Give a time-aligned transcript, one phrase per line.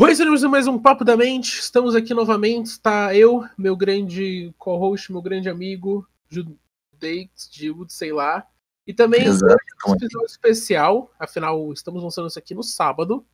[0.00, 1.58] Oi, sejamos mais um Papo da Mente.
[1.58, 2.66] Estamos aqui novamente.
[2.66, 8.48] Está eu, meu grande co-host, meu grande amigo, Judeix, Gildo, sei lá.
[8.86, 9.56] E também Exato.
[9.88, 11.12] um episódio especial.
[11.18, 13.26] Afinal, estamos lançando isso aqui no sábado.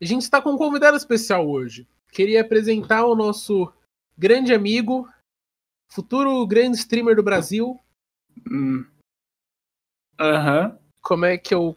[0.00, 1.84] A gente está com um convidado especial hoje.
[2.12, 3.72] Queria apresentar o nosso
[4.16, 5.12] grande amigo,
[5.88, 7.76] futuro grande streamer do Brasil.
[8.48, 8.86] Hum.
[10.16, 10.78] Aham.
[11.02, 11.76] Como é que eu.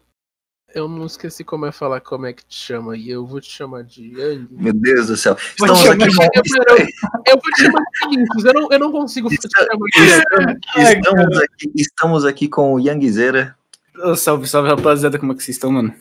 [0.74, 2.98] Eu não esqueci como é falar como é que te chama.
[2.98, 4.48] E eu vou te chamar de Yang.
[4.52, 5.36] Meu Deus do céu.
[5.36, 6.88] Te Estamos aqui, Eu, eu,
[7.28, 8.46] eu vou te chamar de Vinícius.
[8.46, 12.80] Eu não, eu não consigo te Está- chamar de estamos, aqui, estamos aqui com o
[12.80, 13.56] Yangzeira.
[14.04, 15.20] Ô, salve, salve, rapaziada.
[15.20, 15.94] Como é que vocês estão, mano?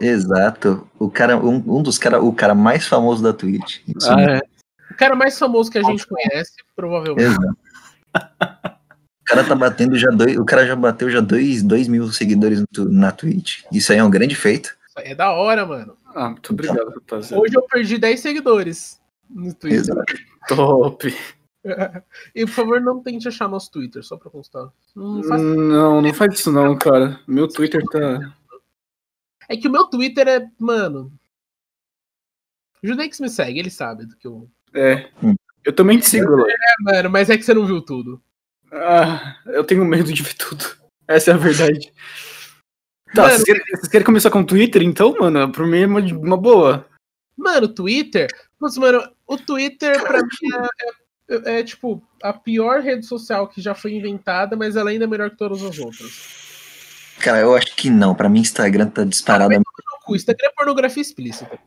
[0.00, 0.86] Exato.
[0.98, 3.80] O cara, um, um dos cara, o cara mais famoso da Twitch.
[4.08, 4.38] Ah, é.
[4.90, 7.30] O cara mais famoso que a gente conhece, provavelmente.
[7.30, 7.56] Exato.
[9.32, 12.62] O cara tá batendo já dois, o cara já bateu já dois, dois mil seguidores
[12.76, 13.62] na Twitch.
[13.72, 14.76] Isso aí é um grande feito.
[14.86, 15.96] Isso aí é da hora, mano.
[16.14, 17.42] Ah, muito obrigado, rapaziada.
[17.42, 19.00] Hoje eu perdi 10 seguidores
[19.30, 19.80] no Twitter.
[19.80, 20.14] Exato.
[20.48, 21.14] Top.
[22.34, 24.68] E por favor, não tente achar nosso Twitter, só pra constar.
[24.96, 27.20] Não faz- Não, não faz isso não, cara.
[27.24, 28.34] Meu Twitter tá.
[29.48, 31.12] É que o meu Twitter é, mano.
[32.82, 34.50] O Judex me segue, ele sabe do que eu.
[34.74, 35.08] É.
[35.22, 35.36] Hum.
[35.64, 36.44] Eu também te sigo, Lô.
[36.48, 38.20] É, mano, mas é que você não viu tudo.
[38.72, 40.64] Ah, eu tenho medo de ver tudo.
[41.06, 41.92] Essa é a verdade.
[43.14, 45.52] Tá, Mano, vocês querem, vocês querem começar com o Twitter, então, mano?
[45.52, 46.86] Por mim é uma, uma boa.
[47.36, 48.28] Mano, Twitter.
[48.58, 50.28] Mas, mano, o Twitter pra mim
[51.28, 55.04] é, é- é, tipo a pior rede social que já foi inventada, mas ela ainda
[55.04, 56.40] é melhor que todas as outras.
[57.18, 58.14] Cara, eu acho que não.
[58.14, 59.54] Pra mim, Instagram tá disparado.
[60.08, 61.58] O Instagram é pornografia explícita.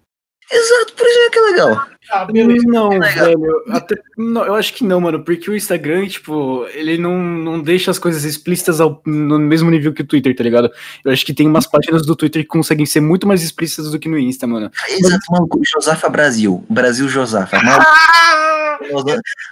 [0.52, 1.88] Exato, por isso é que é legal.
[2.12, 3.30] Ah, Não, legal.
[3.30, 3.64] velho.
[3.72, 5.24] até- não, eu acho que não, mano.
[5.24, 9.92] Porque o Instagram, tipo, ele não, não deixa as coisas explícitas ao- no mesmo nível
[9.92, 10.70] que o Twitter, tá ligado?
[11.04, 13.98] Eu acho que tem umas páginas do Twitter que conseguem ser muito mais explícitas do
[13.98, 14.72] que no Insta, mano.
[14.88, 15.60] Exato, maluco.
[15.74, 16.64] Josafa Brasil.
[16.70, 17.58] Brasil Josafa.
[17.64, 18.80] Maluco, Ah!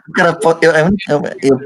[0.08, 0.64] O cara pode.
[0.66, 1.59] Eu, eu, eu, eu-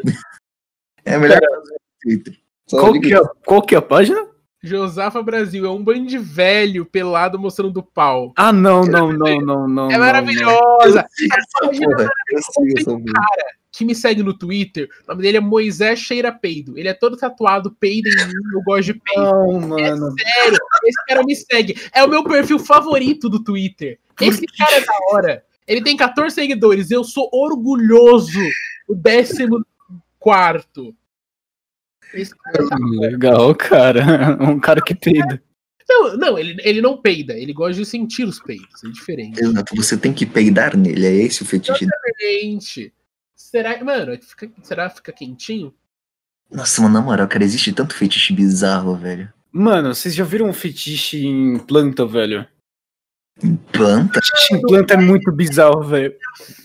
[1.03, 2.33] é melhor do Twitter.
[2.65, 4.25] Só Qual que, é, qual que é a página?
[4.67, 8.33] Josafa Brasil é um bando de velho pelado mostrando o pau.
[8.35, 9.91] Ah, não, não, não, não, não.
[9.91, 11.07] É maravilhosa.
[11.19, 13.27] Eu essa porra.
[13.71, 14.89] Que me segue no Twitter.
[15.05, 16.77] O nome dele é Moisés Cheira Peido.
[16.77, 18.33] Ele é todo tatuado, peido em mim.
[18.53, 19.21] Eu gosto de peido.
[19.21, 20.13] Não, Não, mano.
[20.19, 21.77] Sério, esse cara me segue.
[21.93, 23.99] É o meu perfil favorito do Twitter.
[24.19, 25.43] Esse cara é da hora.
[25.67, 26.89] Ele tem 14 seguidores.
[26.89, 28.39] Eu sou orgulhoso.
[28.87, 29.45] O 14.
[30.19, 30.95] Esse
[32.13, 34.37] é da Legal, cara.
[34.41, 35.41] Um cara que peida.
[35.89, 37.33] Não, não ele, ele não peida.
[37.33, 38.83] Ele gosta de sentir os peidos.
[38.83, 39.39] É diferente.
[39.39, 41.05] Exato, você tem que peidar nele.
[41.05, 41.85] É esse o fetiche.
[41.85, 42.93] Diferente.
[43.35, 45.73] Será, mano, fica, será que fica quentinho?
[46.51, 49.31] Nossa, mano, na moral, cara, existe tanto fetiche bizarro, velho.
[49.51, 52.45] Mano, vocês já viram um fetiche em planta, velho?
[53.71, 54.19] Planta?
[54.21, 56.15] Fetiche em planta é muito bizarro, velho.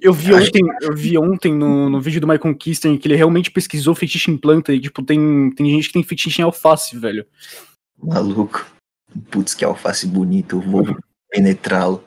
[0.01, 3.51] Eu vi ontem, eu vi ontem no, no vídeo do My Conquista que ele realmente
[3.51, 7.27] pesquisou fetiche em planta e, tipo, tem, tem gente que tem fetiche em alface, velho.
[8.03, 8.65] Maluco.
[9.31, 10.57] Putz, que alface bonito.
[10.57, 10.97] Eu vou
[11.31, 12.05] penetrá-lo.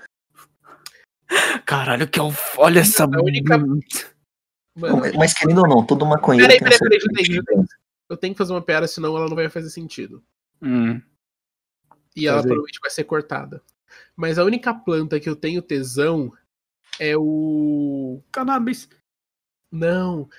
[1.66, 2.60] Caralho, que alface.
[2.60, 3.04] Olha essa.
[3.06, 7.76] A única- Mano, mas- Mas querendo ou não, todo maconheiro Peraí, peraí, peraí, em planta.
[8.10, 10.22] eu tenho que fazer uma piada, senão ela não vai fazer sentido.
[10.62, 11.00] Hum.
[12.16, 13.62] E ela provavelmente vai ser cortada.
[14.16, 16.32] Mas a única planta que eu tenho tesão
[17.00, 18.22] é o.
[18.32, 18.90] Cannabis.
[19.72, 20.30] Não.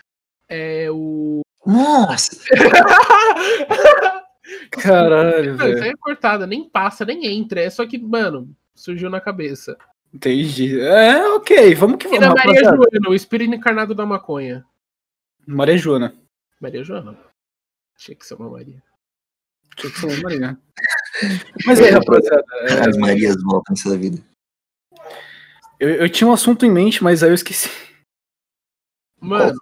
[0.48, 1.40] É o.
[1.66, 2.36] Nossa!
[4.70, 5.86] Caralho, Não, isso aí velho.
[5.92, 7.60] é cortada, nem passa, nem entra.
[7.60, 9.76] É só que, mano, surgiu na cabeça.
[10.14, 10.80] Entendi.
[10.80, 12.20] É, ok, vamos que E vamos.
[12.20, 12.62] da Maria.
[12.62, 14.64] Joana, o espírito encarnado da maconha.
[15.46, 16.14] Maria Joana.
[16.60, 17.18] Maria Joana.
[17.98, 18.82] Achei que ser uma Maria.
[19.76, 20.58] Tinha que ser uma Maria.
[21.66, 22.44] Mas aí, rapaziada.
[22.68, 24.22] é, As Marias voltam nessa vida.
[25.80, 27.70] eu, eu tinha um assunto em mente, mas aí eu esqueci.
[29.20, 29.58] Mano,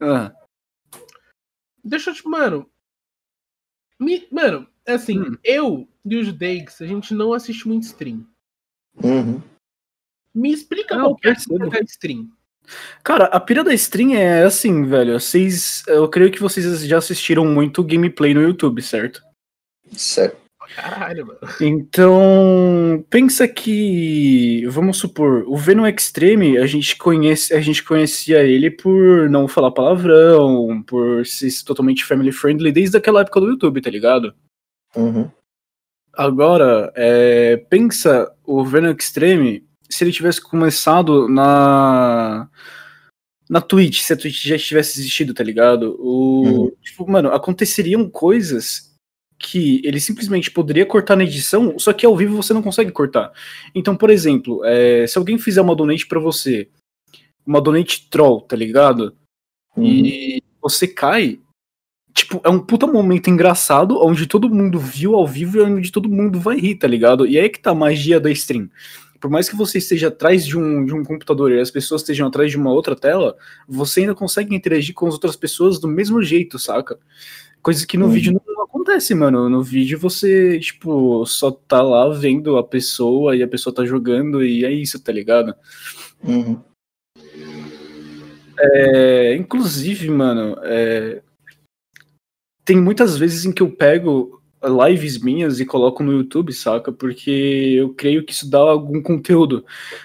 [0.00, 0.32] Ah,
[1.84, 2.26] deixa eu te.
[2.26, 2.68] Mano.
[3.98, 5.38] Me, mano, assim, Hum.
[5.44, 8.26] eu e o Judeix, a gente não assiste muito stream.
[9.02, 9.40] Uhum.
[10.34, 12.28] Me explica Não, qual que é a da stream.
[13.04, 15.18] Cara, a pira da stream é assim, velho.
[15.20, 15.82] Vocês.
[15.86, 19.22] Eu creio que vocês já assistiram muito gameplay no YouTube, certo?
[19.92, 20.40] Certo.
[20.74, 21.38] Caralho, mano.
[21.60, 28.70] Então, pensa que, vamos supor, o Venom Extreme, a gente conhece, a gente conhecia ele
[28.70, 33.90] por não falar palavrão, por ser totalmente family friendly desde aquela época do YouTube, tá
[33.90, 34.34] ligado?
[34.96, 35.30] Uhum.
[36.14, 42.48] Agora, é, pensa o Venom Extreme se ele tivesse começado na
[43.50, 45.94] na Twitch, se a Twitch já tivesse existido, tá ligado?
[45.98, 46.72] O, Uhum.
[46.80, 48.91] tipo, mano, aconteceriam coisas
[49.42, 53.32] que ele simplesmente poderia cortar na edição, só que ao vivo você não consegue cortar.
[53.74, 56.68] Então, por exemplo, é, se alguém fizer uma donate para você,
[57.44, 59.14] uma donate troll, tá ligado?
[59.76, 59.84] Uhum.
[59.84, 61.40] E você cai,
[62.14, 66.08] tipo, é um puta momento engraçado, onde todo mundo viu ao vivo e onde todo
[66.08, 67.26] mundo vai rir, tá ligado?
[67.26, 68.70] E aí que tá a magia da stream.
[69.20, 72.26] Por mais que você esteja atrás de um, de um computador e as pessoas estejam
[72.26, 73.36] atrás de uma outra tela,
[73.68, 76.98] você ainda consegue interagir com as outras pessoas do mesmo jeito, saca?
[77.62, 78.10] Coisa que no Uhum.
[78.10, 78.81] vídeo não acontece,
[79.14, 79.48] mano.
[79.48, 84.44] No vídeo você, tipo, só tá lá vendo a pessoa e a pessoa tá jogando
[84.44, 85.54] e é isso, tá ligado?
[86.22, 86.60] Uhum.
[88.58, 91.22] É, inclusive, mano, é,
[92.64, 96.92] tem muitas vezes em que eu pego lives minhas e coloco no YouTube, saca?
[96.92, 99.64] Porque eu creio que isso dá algum conteúdo.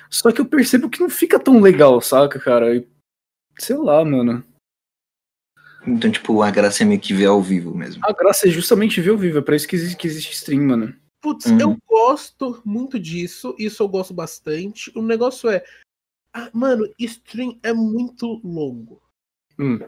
[0.09, 2.83] Só que eu percebo que não fica tão legal, saca, cara?
[3.59, 4.43] Sei lá, mano.
[5.87, 8.01] Então, tipo, a graça é meio que ver ao vivo mesmo.
[8.05, 10.63] A graça é justamente ver ao vivo, é pra isso que existe, que existe stream,
[10.63, 10.93] mano.
[11.21, 11.59] Putz, Uhum.
[11.59, 14.91] eu gosto muito disso, isso eu gosto bastante.
[14.95, 15.63] O negócio é.
[16.33, 19.01] ah, mano, stream é muito longo.
[19.57, 19.79] Hum.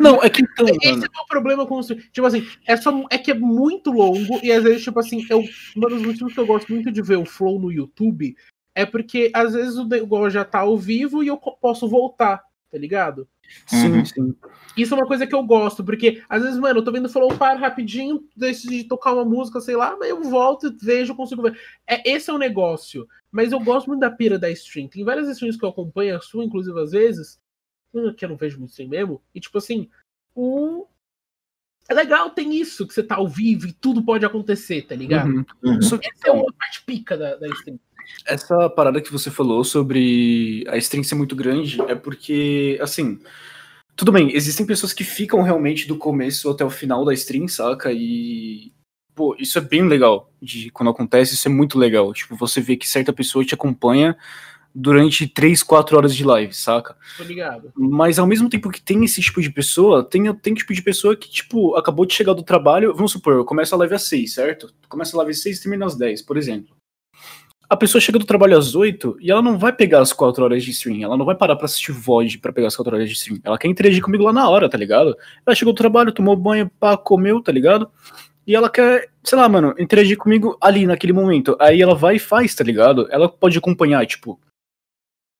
[0.00, 1.04] Não, é que então, Esse mano.
[1.04, 2.02] é o meu problema com o stream.
[2.12, 5.38] Tipo assim, é, só, é que é muito longo e às vezes, tipo assim, eu,
[5.76, 8.34] um dos motivos que eu gosto muito de ver o Flow no YouTube
[8.74, 12.78] é porque às vezes o negócio já tá ao vivo e eu posso voltar, tá
[12.78, 13.28] ligado?
[13.66, 14.04] Sim, Uhum.
[14.04, 14.34] sim.
[14.76, 17.08] Isso é uma coisa que eu gosto, porque às vezes, mano, eu tô vendo o
[17.08, 21.42] Flow para rapidinho, decidi tocar uma música, sei lá, mas eu volto e vejo, consigo
[21.42, 21.58] ver.
[21.86, 23.08] É, esse é o negócio.
[23.30, 24.88] Mas eu gosto muito da pira da stream.
[24.88, 27.40] Tem várias streams que eu acompanho, a sua, inclusive, às vezes,
[27.92, 29.88] hum, que eu não vejo muito stream mesmo, e tipo assim,
[30.34, 30.86] o.
[31.88, 35.28] É legal, tem isso, que você tá ao vivo e tudo pode acontecer, tá ligado?
[35.28, 35.44] Uhum.
[35.64, 35.78] Uhum.
[35.78, 37.80] Essa é uma parte pica da, da stream.
[38.26, 43.18] Essa parada que você falou sobre a stream ser muito grande é porque, assim,
[43.96, 47.92] tudo bem, existem pessoas que ficam realmente do começo até o final da stream, saca?
[47.92, 48.72] E,
[49.14, 50.32] pô, isso é bem legal.
[50.40, 52.12] De, quando acontece, isso é muito legal.
[52.12, 54.16] Tipo, você vê que certa pessoa te acompanha
[54.74, 56.96] durante 3, 4 horas de live, saca?
[57.16, 57.72] Tô ligado.
[57.76, 61.16] Mas ao mesmo tempo que tem esse tipo de pessoa, tem, tem tipo de pessoa
[61.16, 62.94] que, tipo, acabou de chegar do trabalho.
[62.94, 64.72] Vamos supor, eu começo a live às 6, certo?
[64.88, 66.79] Começa a live às 6 e termina às 10, por exemplo.
[67.70, 70.64] A pessoa chega do trabalho às 8 e ela não vai pegar as 4 horas
[70.64, 71.04] de stream.
[71.04, 73.38] Ela não vai parar pra assistir VOD pra pegar as 4 horas de stream.
[73.44, 75.16] Ela quer interagir comigo lá na hora, tá ligado?
[75.46, 77.88] Ela chegou do trabalho, tomou banho, pá, comeu, tá ligado?
[78.44, 81.56] E ela quer, sei lá, mano, interagir comigo ali naquele momento.
[81.60, 83.06] Aí ela vai e faz, tá ligado?
[83.08, 84.40] Ela pode acompanhar, tipo,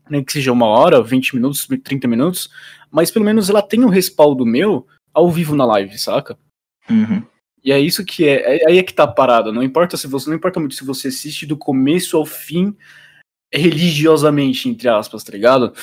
[0.08, 2.48] nem que seja uma hora, 20 minutos, 30 minutos,
[2.92, 6.38] mas pelo menos ela tem um respaldo meu ao vivo na live, saca?
[6.88, 7.24] Uhum.
[7.62, 9.52] E é isso que é, é- aí é que tá a parada.
[9.52, 12.76] Não importa se você, não importa muito se você assiste do começo ao fim
[13.52, 15.74] religiosamente, entre aspas, tá ligado?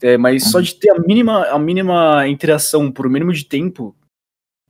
[0.00, 3.96] É, mas só de ter a mínima, a mínima interação por um mínimo de tempo,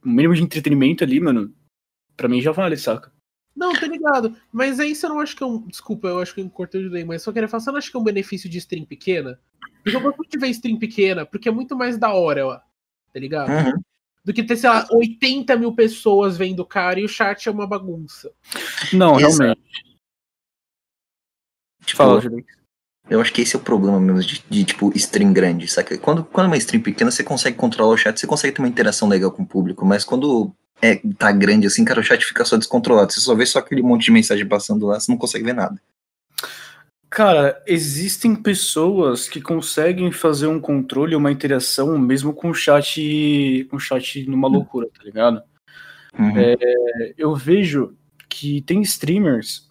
[0.04, 1.54] um mínimo de entretenimento ali, mano,
[2.16, 3.12] pra mim já vale, saca?
[3.54, 4.34] Não, tô ligado.
[4.50, 5.66] Mas aí você não acha que é um.
[5.66, 7.90] Desculpa, eu acho que eu cortei o delay, mas só queria falar, você não acha
[7.90, 9.38] que é um benefício de stream pequena?
[9.82, 12.56] Porque eu gosto muito de ver stream pequena, porque é muito mais da hora, ó.
[13.12, 13.50] Tá ligado?
[13.50, 13.82] Uhum.
[14.24, 17.52] Do que ter, sei lá, 80 mil pessoas vendo o cara e o chat é
[17.52, 18.30] uma bagunça.
[18.92, 19.42] Não, Exato.
[19.42, 19.62] realmente.
[21.84, 22.22] Tipo, Fala,
[23.10, 25.98] eu acho que esse é o problema mesmo de, de, tipo, stream grande, saca?
[25.98, 28.68] Quando, quando é uma stream pequena, você consegue controlar o chat, você consegue ter uma
[28.68, 32.44] interação legal com o público, mas quando é, tá grande assim, cara, o chat fica
[32.44, 33.12] só descontrolado.
[33.12, 35.80] Você só vê só aquele monte de mensagem passando lá, você não consegue ver nada.
[37.12, 43.76] Cara, existem pessoas que conseguem fazer um controle, uma interação, mesmo com o chat, com
[43.76, 45.42] o chat numa loucura, tá ligado?
[46.18, 46.38] Uhum.
[46.38, 47.94] É, eu vejo
[48.30, 49.68] que tem streamers,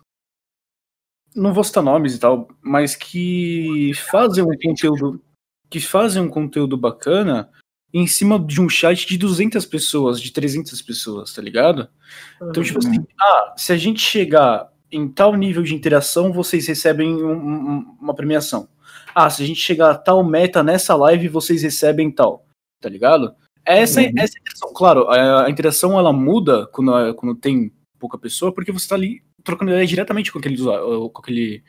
[1.36, 5.20] não vou citar nomes e tal, mas que fazem um conteúdo,
[5.68, 7.50] que fazem um conteúdo bacana
[7.92, 11.90] em cima de um chat de 200 pessoas, de 300 pessoas, tá ligado?
[12.36, 17.16] Então, tipo assim, ah, se a gente chegar em tal nível de interação, vocês recebem
[17.24, 18.68] um- um- uma premiação.
[19.16, 22.46] Ah, se a gente chegar a tal meta nessa live, vocês recebem tal,
[22.82, 23.34] tá ligado?
[23.66, 24.12] Essa, Uhum.
[24.18, 28.88] essa interação, claro, a, a interação ela muda quando, quando tem pouca pessoa, porque você
[28.88, 31.60] tá ali trocando ideia diretamente com aquele com aquele,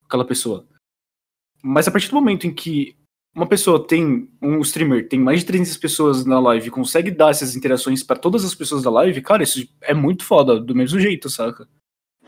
[0.00, 0.66] com aquela pessoa.
[1.62, 2.94] Mas a partir do momento em que
[3.34, 7.30] uma pessoa tem, um streamer tem mais de 300 pessoas na live e consegue dar
[7.30, 11.00] essas interações pra todas as pessoas da live, cara, isso é muito foda, do mesmo
[11.00, 11.66] jeito, saca?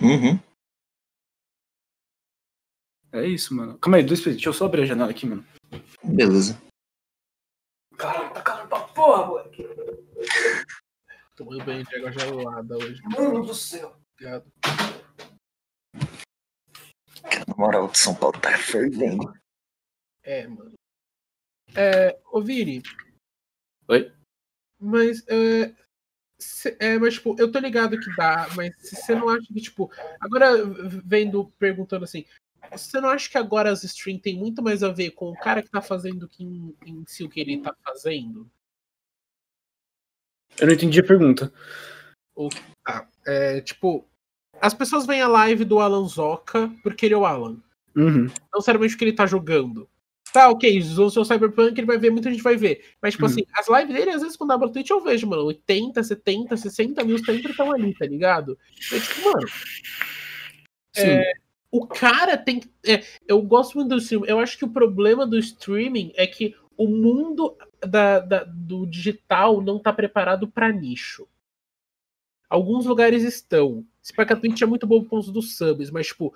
[0.01, 0.39] Uhum.
[3.13, 3.79] É isso, mano.
[3.79, 4.23] Calma aí, dois.
[4.25, 5.47] Deixa eu só abrir a janela aqui, mano.
[6.03, 6.61] Beleza.
[7.97, 9.63] Caralho, tá calor pra porra, moleque.
[11.37, 13.01] Tomando banho de água gelada hoje.
[13.05, 13.97] Mano do céu.
[14.15, 14.51] Obrigado.
[17.49, 19.33] Na moral, o São Paulo tá fervendo.
[20.23, 20.75] É, mano.
[21.77, 22.83] É, ô Vini.
[23.89, 24.13] Oi?
[24.79, 25.75] Mas, é,
[26.39, 29.91] cê- é, mas, tipo, eu tô ligado que dá, mas você não acha que, tipo,
[30.21, 30.65] agora
[31.05, 32.25] vendo, perguntando assim,
[32.71, 35.63] você não acha que agora as streams tem muito mais a ver com o cara
[35.63, 38.51] que tá fazendo do que em, em si o que ele tá fazendo?
[40.59, 41.53] Eu não entendi a pergunta.
[43.27, 44.07] É, tipo,
[44.61, 47.63] as pessoas veem a live do Alan Zoca porque ele é o Alan.
[47.97, 48.27] Uhum.
[48.27, 49.89] Não necessariamente porque ele tá jogando.
[50.35, 52.85] Tá, ok, o seu Cyberpunk ele vai ver, muita gente vai ver.
[53.01, 53.31] Mas, tipo Uhum.
[53.31, 56.57] assim, as lives dele, às vezes, quando abre o Twitch, eu vejo, mano, 80, 70,
[56.57, 58.59] 60 mil sempre estão ali, tá ligado?
[58.91, 59.47] Eu, tipo, mano,
[60.93, 61.21] Sim.
[61.71, 62.69] o cara tem que.
[62.85, 64.27] é, eu gosto muito do streaming.
[64.29, 69.61] Eu acho que o problema do streaming é que o mundo da, da- do digital
[69.63, 71.29] não tá preparado pra nicho.
[72.51, 73.87] Alguns lugares estão.
[74.03, 76.35] Se pá que a Twitch é muito bom por conta dos subs, mas, tipo,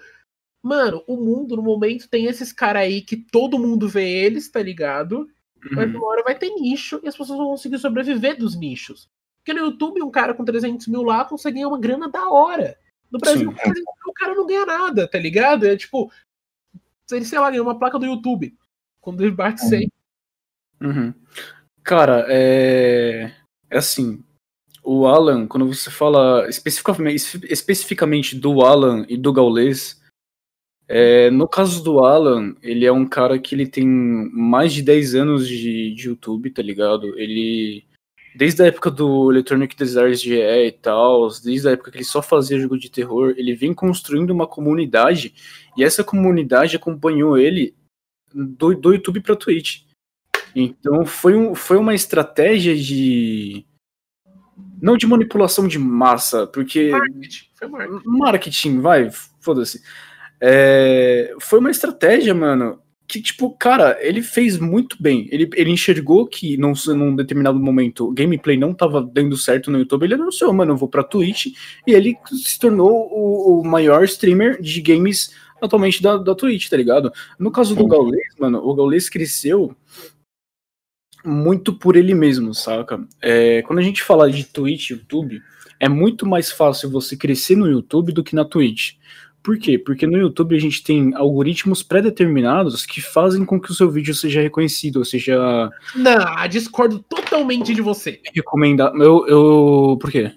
[0.63, 4.63] mano, o mundo no momento tem esses caras aí que todo mundo vê eles, tá
[4.63, 5.29] ligado?
[5.73, 5.99] Mas Uhum.
[5.99, 9.09] uma hora vai ter nicho e as pessoas vão conseguir sobreviver dos nichos.
[9.39, 12.77] Porque no YouTube, um cara com 300 mil lá consegue ganhar uma grana da hora.
[13.11, 13.57] No Brasil, Sim.
[13.57, 15.67] com 300 mil, o cara não ganha nada, tá ligado?
[15.67, 16.13] É tipo,
[17.11, 18.55] ele, sei lá, ganhou uma placa do YouTube.
[19.01, 19.91] Quando ele bate 100.
[20.83, 21.15] Uhum.
[21.83, 23.33] Cara, é...
[23.71, 24.23] é assim.
[24.85, 29.98] O Alan, quando você fala especificamente, especificamente do Alan e do Gaules,
[30.89, 35.15] é, no caso do Alan, ele é um cara que ele tem mais de 10
[35.15, 37.19] anos de, de YouTube, tá ligado?
[37.19, 37.85] Ele.
[38.35, 42.23] Desde a época do Electronic Desires GE e tal, desde a época que ele só
[42.23, 45.35] fazia jogo de terror, ele vem construindo uma comunidade
[45.77, 47.75] e essa comunidade acompanhou ele
[48.33, 49.83] do, do YouTube pra Twitch.
[50.55, 53.67] Então foi, um, foi uma estratégia de.
[54.81, 56.91] Não de manipulação de massa, porque.
[56.91, 57.45] Marketing.
[57.55, 58.03] Foi marketing.
[58.07, 59.83] Marketing, vai, foda-se.
[60.41, 65.29] É, foi uma estratégia, mano, que, tipo, cara, ele fez muito bem.
[65.33, 69.79] Ele, ele enxergou que num, num determinado momento o gameplay não tava dando certo no
[69.79, 70.05] YouTube.
[70.05, 71.47] Ele anunciou, mano, eu vou pra Twitch.
[71.87, 76.77] E ele se tornou o, o maior streamer de games atualmente da, da Twitch, tá
[76.77, 77.11] ligado?
[77.39, 79.75] No caso do Gaules, mano, o Gaules cresceu
[81.25, 83.05] muito por ele mesmo, saca?
[83.21, 85.43] É, quando a gente fala de Twitch, YouTube,
[85.81, 88.95] é muito mais fácil você crescer no YouTube do que na Twitch.
[89.43, 89.79] Por quê?
[89.79, 94.15] Porque no YouTube a gente tem algoritmos pré-determinados que fazem com que o seu vídeo
[94.15, 98.21] seja reconhecido, ou seja Não, discordo totalmente de você.
[98.35, 99.03] recomendado.
[99.03, 99.99] Eu, eu.
[100.01, 100.33] Por quê?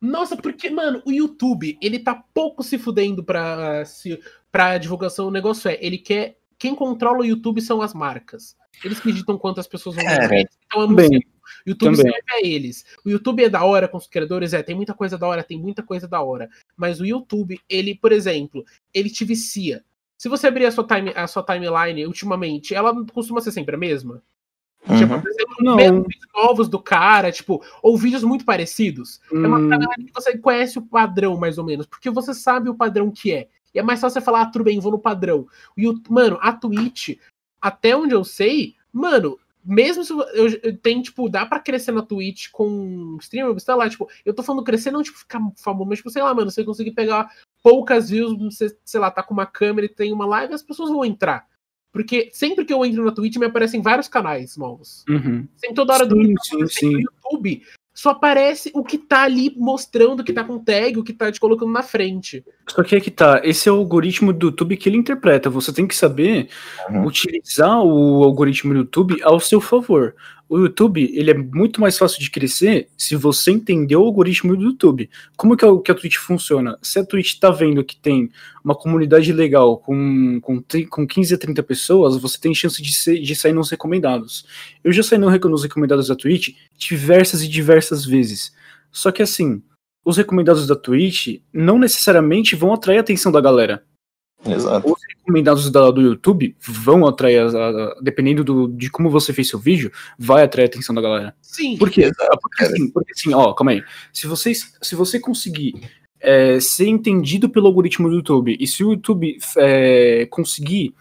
[0.00, 4.18] Nossa, porque, mano, o YouTube, ele tá pouco se fudendo pra, se,
[4.52, 5.28] pra divulgação.
[5.28, 6.38] O negócio é, ele quer.
[6.58, 8.56] Quem controla o YouTube são as marcas.
[8.84, 10.18] Eles que ditam quantas pessoas vão ver.
[10.18, 11.26] Cara, Eles
[11.66, 12.12] O YouTube também.
[12.12, 12.84] serve a eles.
[13.04, 15.58] O YouTube é da hora com os criadores, é, tem muita coisa da hora, tem
[15.58, 16.48] muita coisa da hora.
[16.76, 19.84] Mas o YouTube, ele, por exemplo, ele te vicia.
[20.18, 23.78] Se você abrir a sua, time, a sua timeline ultimamente, ela costuma ser sempre a
[23.78, 24.22] mesma.
[24.96, 25.20] Tipo, Uhum.
[25.20, 26.06] por exemplo, Não.
[26.34, 29.20] novos do cara, tipo, ou vídeos muito parecidos.
[29.32, 32.68] É uma Hum, timeline que você conhece o padrão, mais ou menos, porque você sabe
[32.70, 33.48] o padrão que é.
[33.74, 35.46] E é mais fácil você falar, ah, tudo bem, vou no padrão.
[35.76, 37.18] O YouTube- mano, a Twitch,
[37.60, 39.36] até onde eu sei, mano,
[39.66, 43.74] mesmo se eu, eu tenho, tipo, dá pra crescer na Twitch com streamer, você tá
[43.74, 46.50] lá, tipo, eu tô falando crescer, não, tipo, ficar famoso, mas, tipo, sei lá, mano,
[46.50, 47.30] você conseguir pegar
[47.62, 50.90] poucas views, você, sei lá, tá com uma câmera e tem uma live, as pessoas
[50.90, 51.46] vão entrar.
[51.92, 55.04] Porque sempre que eu entro na Twitch, me aparecem vários canais novos.
[55.08, 55.48] uhum.
[55.56, 57.00] Sem toda hora do Sim, vídeo sim, sim.
[57.00, 57.62] YouTube,
[57.96, 61.32] só aparece o que tá ali mostrando, o que tá com tag, o que tá
[61.32, 62.44] te colocando na frente.
[62.68, 65.48] Só que é que tá, esse é o algoritmo do YouTube que ele interpreta.
[65.48, 66.50] Você tem que saber
[66.90, 67.06] Uhum.
[67.06, 70.14] utilizar o algoritmo do YouTube ao seu favor.
[70.48, 74.62] O YouTube, ele é muito mais fácil de crescer se você entender o algoritmo do
[74.62, 75.10] YouTube.
[75.36, 76.78] Como que, é o- que a Twitch funciona?
[76.80, 78.30] Se a Twitch tá vendo que tem
[78.64, 83.18] uma comunidade legal com, com, com 15 a 30 pessoas, você tem chance de, ser-
[83.20, 84.46] de sair nos recomendados.
[84.84, 88.54] Eu já saí no nos recomendados da Twitch diversas e diversas vezes.
[88.92, 89.60] Só que assim,
[90.04, 93.82] os recomendados da Twitch não necessariamente vão atrair a atenção da galera
[94.46, 94.92] Exato.
[94.92, 99.48] os recomendados da- do YouTube vão atrair, a- a- dependendo do- de como você fez
[99.48, 101.34] seu vídeo, vai atrair a atenção da galera.
[101.42, 101.76] Sim.
[101.76, 102.10] Por quê?
[102.40, 103.82] Porque assim, porque assim, ó, calma aí.
[104.12, 105.74] Se, vocês, se você conseguir
[106.18, 110.94] é, ser entendido pelo algoritmo do YouTube, e se o YouTube é, conseguir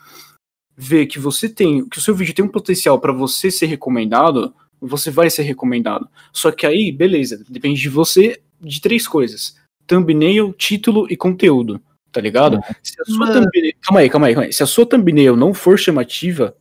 [0.77, 4.53] ver que você tem, que o seu vídeo tem um potencial para você ser recomendado,
[4.79, 6.08] você vai ser recomendado.
[6.34, 9.55] Só que aí, beleza, depende de você de três coisas:
[9.88, 11.82] thumbnail, título e conteúdo.
[12.15, 12.62] Tá ligado?
[12.81, 14.53] Se a sua thumbnail, calma aí, calma aí, calma aí.
[14.53, 16.55] Se a sua thumbnail não for chamativa,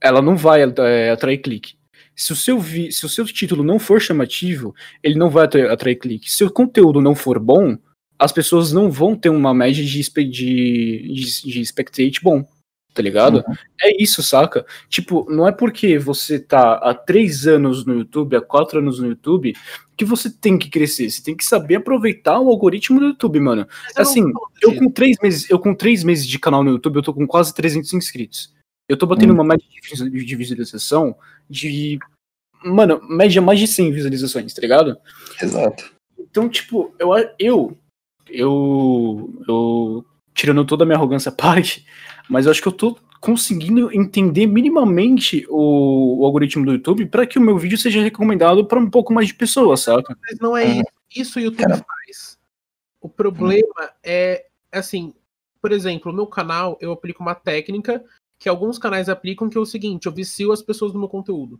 [0.00, 1.74] ela não vai é, atrair clique.
[2.14, 5.68] Se o, seu vi, se o seu título não for chamativo, ele não vai atrair,
[5.68, 6.30] atrair clique.
[6.30, 7.76] Se o conteúdo não for bom,
[8.16, 12.46] as pessoas não vão ter uma média de, de, de, de spectate bom.
[12.94, 13.44] Tá ligado?
[13.46, 13.54] Uhum.
[13.82, 14.64] É isso, saca?
[14.88, 19.08] Tipo, não é porque você tá há três anos no YouTube, há quatro anos no
[19.08, 19.52] YouTube,
[19.96, 21.10] que você tem que crescer.
[21.10, 23.66] Você tem que saber aproveitar o algoritmo do YouTube, mano.
[23.96, 24.24] Assim,
[24.62, 27.26] eu com três meses, eu com três meses de canal no YouTube, eu tô com
[27.26, 28.54] quase 300 inscritos.
[28.88, 29.36] Eu tô batendo uhum.
[29.36, 31.16] uma média de visualização
[31.50, 31.98] de.
[32.64, 34.96] Mano, média mais de 100 visualizações, tá ligado?
[35.42, 35.92] Exato.
[36.18, 37.76] Então, tipo, eu, eu,
[38.28, 41.86] eu, eu tirando toda a minha arrogância à parte,
[42.28, 47.26] mas eu acho que eu tô conseguindo entender minimamente o, o algoritmo do YouTube para
[47.26, 50.04] que o meu vídeo seja recomendado para um pouco mais de pessoas, sabe?
[50.20, 50.80] Mas não é uhum.
[50.80, 50.94] isso.
[51.16, 51.84] Isso o YouTube Cara.
[51.86, 52.38] faz.
[53.00, 53.88] O problema uhum.
[54.02, 55.14] é, assim,
[55.62, 58.04] por exemplo, no meu canal eu aplico uma técnica
[58.38, 61.58] que alguns canais aplicam, que é o seguinte, eu vicio as pessoas no meu conteúdo.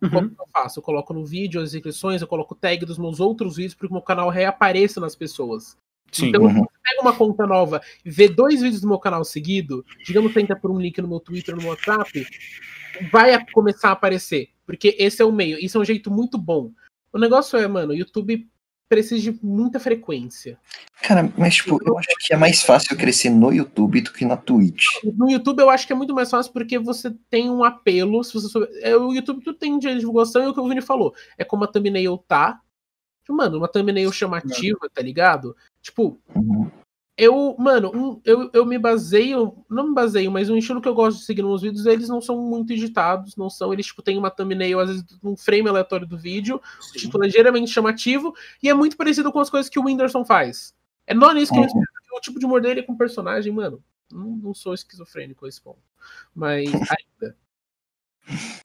[0.00, 0.08] Uhum.
[0.08, 0.78] Como eu faço?
[0.78, 3.92] Eu coloco no vídeo as inscrições, eu coloco tag dos meus outros vídeos para que
[3.92, 5.76] o meu canal reapareça nas pessoas.
[6.10, 6.64] Sim, então, uhum.
[7.00, 10.70] Uma conta nova e vê dois vídeos do meu canal seguido, digamos que entra por
[10.70, 12.26] um link no meu Twitter, no meu WhatsApp,
[13.10, 14.50] vai começar a aparecer.
[14.66, 15.58] Porque esse é o meio.
[15.58, 16.70] Isso é um jeito muito bom.
[17.12, 18.48] O negócio é, mano, o YouTube
[18.90, 20.58] precisa de muita frequência.
[21.00, 24.36] Cara, mas tipo, eu acho que é mais fácil crescer no YouTube do que na
[24.36, 24.84] Twitch.
[25.14, 28.34] No YouTube eu acho que é muito mais fácil porque você tem um apelo, se
[28.34, 28.68] você souber...
[28.82, 31.62] é, o YouTube tu tem de divulgação e o que o Vini falou, é como
[31.62, 32.60] a thumbnail tá.
[33.28, 35.56] Mano, uma thumbnail chamativa, tá ligado?
[35.80, 36.68] Tipo, uhum.
[37.22, 40.94] Eu, mano, um, eu, eu me baseio, não me baseio, mas um estilo que eu
[40.94, 44.16] gosto de seguir nos vídeos, eles não são muito editados, não são, eles, tipo, tem
[44.16, 46.90] uma thumbnail, às vezes, um frame aleatório do vídeo, Sim.
[46.90, 50.24] o título é ligeiramente chamativo, e é muito parecido com as coisas que o Whindersson
[50.24, 50.74] faz.
[51.06, 51.64] É não nisso que uhum.
[51.64, 55.60] eu o tipo de humor dele com personagem, mano, não, não sou esquizofrênico a esse
[55.60, 55.78] ponto.
[56.34, 57.36] Mas ainda.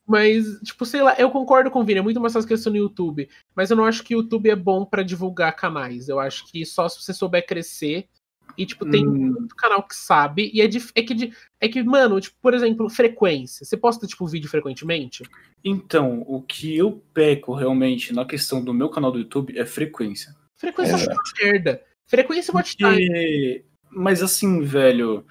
[0.06, 2.78] Mas, tipo, sei lá, eu concordo com o Vini, é muito mais fácil questão no
[2.78, 3.28] YouTube.
[3.54, 6.08] Mas eu não acho que o YouTube é bom para divulgar canais.
[6.08, 8.08] Eu acho que só se você souber crescer.
[8.56, 9.34] E, tipo, tem hum.
[9.38, 10.50] muito canal que sabe.
[10.52, 13.64] E é, de, é, que, é que, mano, tipo, por exemplo, frequência.
[13.64, 15.22] Você posta, tipo, vídeo frequentemente?
[15.64, 20.34] Então, o que eu peco realmente na questão do meu canal do YouTube é frequência.
[20.56, 21.82] Frequência é uma merda.
[22.06, 23.64] Frequência watch time.
[23.90, 25.24] Mas assim, velho.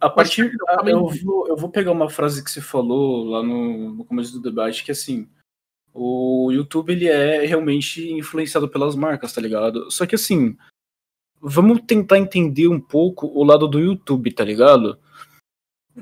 [0.00, 0.50] A partir.
[0.68, 4.32] A, eu, vou, eu vou pegar uma frase que você falou lá no, no começo
[4.32, 5.28] do debate, que assim.
[5.94, 9.90] O YouTube ele é realmente influenciado pelas marcas, tá ligado?
[9.90, 10.56] Só que assim,
[11.42, 14.96] vamos tentar entender um pouco o lado do YouTube, tá ligado?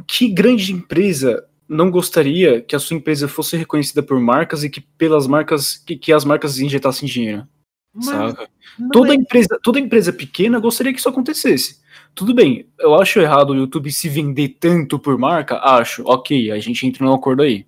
[0.07, 4.81] Que grande empresa não gostaria que a sua empresa fosse reconhecida por marcas e que
[4.81, 7.47] pelas marcas que, que as marcas injetassem dinheiro?
[7.99, 8.49] saca?
[8.93, 9.17] Toda é...
[9.17, 11.81] empresa, toda empresa pequena gostaria que isso acontecesse.
[12.15, 16.59] Tudo bem, eu acho errado o YouTube se vender tanto por marca, acho, ok, a
[16.59, 17.67] gente entra num acordo aí.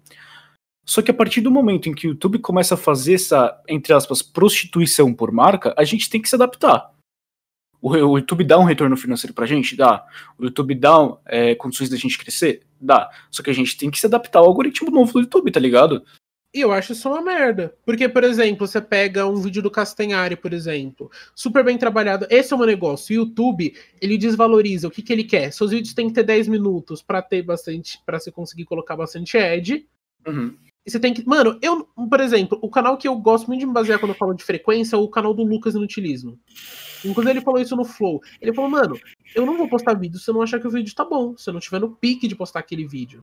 [0.85, 3.93] Só que a partir do momento em que o YouTube começa a fazer essa, entre
[3.93, 6.93] aspas, prostituição por marca, a gente tem que se adaptar.
[7.83, 9.77] O, o YouTube dá um retorno financeiro pra gente?
[9.77, 10.07] Dá.
[10.38, 12.62] O YouTube dá é, condições da gente crescer?
[12.81, 13.11] Dá.
[13.29, 16.05] Só que a gente tem que se adaptar ao algoritmo novo do YouTube, tá ligado?
[16.55, 17.75] E eu acho isso uma merda.
[17.85, 22.27] Porque, por exemplo, você pega um vídeo do Castanhari, por exemplo, super bem trabalhado.
[22.31, 23.12] Esse é um negócio.
[23.12, 24.87] O YouTube, ele desvaloriza.
[24.87, 25.51] O que, que ele quer?
[25.51, 27.99] Seus vídeos têm que ter 10 minutos para ter bastante.
[28.07, 29.87] para você conseguir colocar bastante ad.
[30.27, 30.55] Uhum.
[30.87, 31.25] Você tem que.
[31.27, 34.18] Mano, eu, por exemplo, o canal que eu gosto muito de me basear quando eu
[34.18, 36.38] falo de frequência é o canal do Lucas Inutilismo.
[37.05, 38.21] Inclusive, ele falou isso no Flow.
[38.40, 38.99] Ele falou, mano,
[39.35, 41.37] eu não vou postar vídeo se eu não achar que o vídeo tá bom.
[41.37, 43.21] Se eu não tiver no pique de postar aquele vídeo.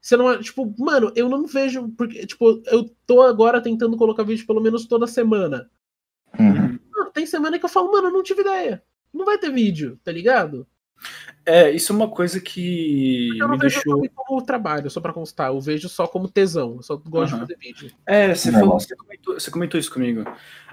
[0.00, 0.40] Você não.
[0.40, 1.90] Tipo, mano, eu não vejo.
[1.90, 5.70] Porque, tipo, eu tô agora tentando colocar vídeo pelo menos toda semana.
[6.38, 6.78] Uhum.
[6.90, 8.82] Mano, tem semana que eu falo, mano, eu não tive ideia.
[9.12, 10.66] Não vai ter vídeo, tá ligado?
[11.44, 14.08] É, isso é uma coisa que eu não me vejo deixou...
[14.14, 15.48] como trabalho, só pra constar.
[15.48, 16.76] Eu vejo só como tesão.
[16.76, 17.38] Eu só gosto uhum.
[17.38, 17.90] de fazer vídeo.
[18.06, 20.24] É, você, falou, você, comentou, você comentou isso comigo.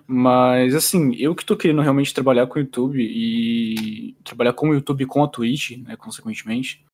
[0.06, 4.74] Mas, assim, eu que tô querendo realmente trabalhar com o YouTube e trabalhar com o
[4.74, 6.86] YouTube com a Twitch, né, consequentemente,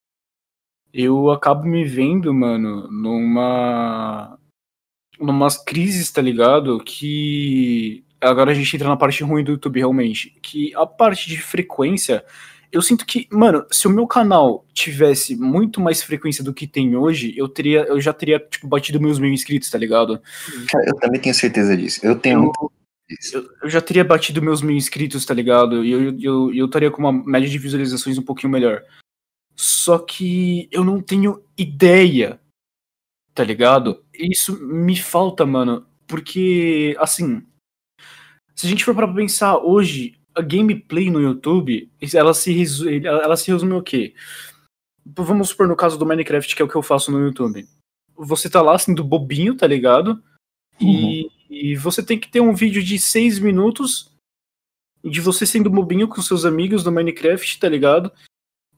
[0.94, 4.38] eu acabo me vendo, mano, numa.
[5.20, 6.80] numas crises, tá ligado?
[6.84, 8.04] Que.
[8.20, 10.38] Agora a gente entra na parte ruim do YouTube, realmente.
[10.42, 12.24] Que a parte de frequência.
[12.72, 16.96] Eu sinto que, mano, se o meu canal tivesse muito mais frequência do que tem
[16.96, 20.22] hoje, eu teria, eu já teria, tipo, batido meus mil inscritos, tá ligado?
[20.70, 22.00] Cara, eu também tenho certeza disso.
[22.04, 22.72] Eu tenho eu, muito
[23.34, 25.84] eu, eu, já teria batido meus mil inscritos, tá ligado?
[25.84, 28.84] E eu, eu, eu, eu estaria com uma média de visualizações um pouquinho melhor.
[29.56, 32.40] Só que eu não tenho ideia,
[33.34, 34.04] tá ligado?
[34.14, 35.86] Isso me falta, mano.
[36.08, 37.46] Porque, assim,
[38.56, 43.36] se a gente for para pensar hoje, a gameplay no YouTube, ela se, resume, ela
[43.38, 44.14] se resume o quê?
[45.06, 47.68] Vamos supor no caso do Minecraft, que é o que eu faço no YouTube.
[48.16, 50.22] Você tá lá sendo bobinho, tá ligado?
[50.80, 50.90] Uhum.
[50.90, 54.12] E, e você tem que ter um vídeo de seis minutos
[55.04, 58.12] de você sendo bobinho com seus amigos no Minecraft, tá ligado?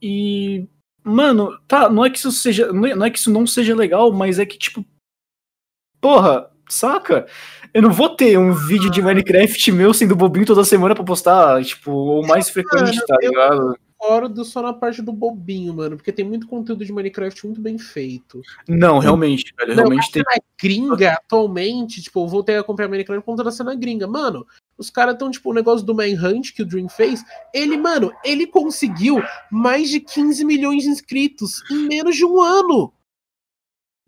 [0.01, 0.67] E
[1.03, 2.71] Mano, tá, não é que isso seja.
[2.71, 4.85] Não é, não é que isso não seja legal, mas é que, tipo.
[5.99, 7.25] Porra, saca?
[7.73, 11.63] Eu não vou ter um vídeo de Minecraft meu sendo bobinho toda semana pra postar,
[11.63, 13.77] tipo, o mais frequente, Mano, tá eu- ligado?
[13.97, 17.77] Concordo só na parte do bobinho, mano, porque tem muito conteúdo de Minecraft muito bem
[17.77, 18.41] feito.
[18.67, 19.69] Não, realmente, velho.
[19.69, 20.21] Não, Realmente tem.
[20.29, 24.05] cena gringa, atualmente, tipo, eu voltei a acompanhar Minecraft por conta da cena gringa.
[24.05, 24.45] Mano,
[24.77, 27.23] os caras estão, tipo, o negócio do Manhunt que o Dream fez.
[27.53, 32.91] Ele, mano, ele conseguiu mais de 15 milhões de inscritos em menos de um ano.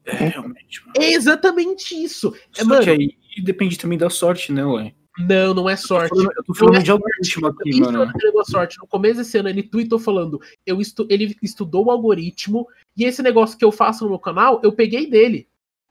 [0.05, 0.93] É, realmente, mano.
[0.97, 2.33] É exatamente isso.
[2.57, 4.93] É, Só mano, que aí depende também da sorte, né, ué?
[5.17, 6.09] não, não é Eu sorte.
[6.09, 8.03] tô falando, eu tô falando é de algoritmo aqui, Isso mano.
[8.03, 8.77] é um negócio sorte.
[8.79, 13.21] No começo desse ano, ele tweetou falando: eu estu ele estudou o algoritmo, e esse
[13.23, 15.47] negócio que eu faço no meu canal, eu peguei dele.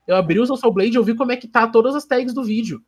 [0.07, 2.33] Eu abri o Social Blade e eu vi como é que tá todas as tags
[2.33, 2.81] do vídeo.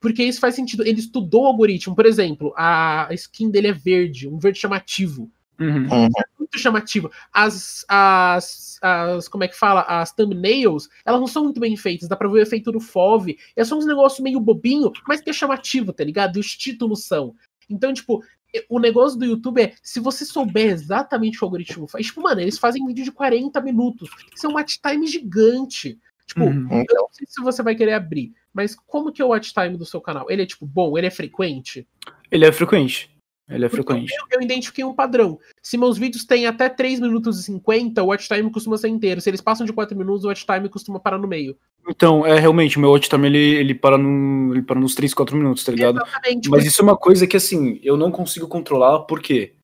[0.00, 0.84] Porque isso faz sentido.
[0.86, 1.96] Ele estudou o algoritmo.
[1.96, 5.30] Por exemplo, a skin dele é verde, um verde chamativo.
[5.58, 6.08] Uhum.
[6.38, 7.10] Muito chamativo.
[7.32, 9.28] As, as, as.
[9.28, 9.82] Como é que fala?
[9.82, 12.08] As thumbnails, elas não são muito bem feitas.
[12.08, 13.36] Dá pra ver o efeito do FOV.
[13.56, 16.36] É só uns negócios meio bobinho, mas que é chamativo, tá ligado?
[16.36, 17.34] E os títulos são.
[17.68, 18.22] Então, tipo,
[18.68, 22.22] o negócio do YouTube é, se você souber exatamente o que o algoritmo faz, tipo,
[22.22, 24.08] mano, eles fazem vídeo de 40 minutos.
[24.34, 25.98] Isso é um watch time gigante.
[26.26, 26.84] Tipo, Uhum.
[26.88, 29.76] eu não sei se você vai querer abrir, mas como que é o watch time
[29.78, 30.30] do seu canal?
[30.30, 30.96] Ele é, tipo, bom?
[30.96, 31.86] Ele é frequente?
[32.30, 33.10] Ele é frequente.
[33.48, 34.12] Ele é frequente.
[34.12, 35.38] Eu, eu identifiquei um padrão.
[35.62, 39.20] Se meus vídeos têm até 3 minutos e 50, o watch time costuma ser inteiro.
[39.20, 41.56] Se eles passam de 4 minutos, o watch time costuma parar no meio.
[41.88, 45.14] Então, é realmente, o meu watch time ele, ele, para no, ele para nos 3,
[45.14, 45.96] 4 minutos, tá ligado?
[45.96, 46.50] Exatamente.
[46.50, 49.54] Mas isso é uma coisa que, assim, eu não consigo controlar, porque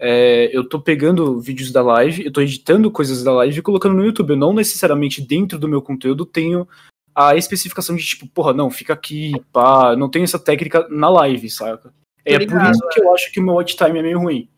[0.00, 3.94] é, eu tô pegando vídeos da live, eu tô editando coisas da live e colocando
[3.94, 4.30] no YouTube.
[4.30, 6.66] Eu não necessariamente dentro do meu conteúdo tenho
[7.14, 11.48] a especificação de tipo, porra, não, fica aqui, pá, não tenho essa técnica na live,
[11.48, 11.92] saca?
[12.24, 14.48] É por isso que eu acho que o meu watch time é meio ruim.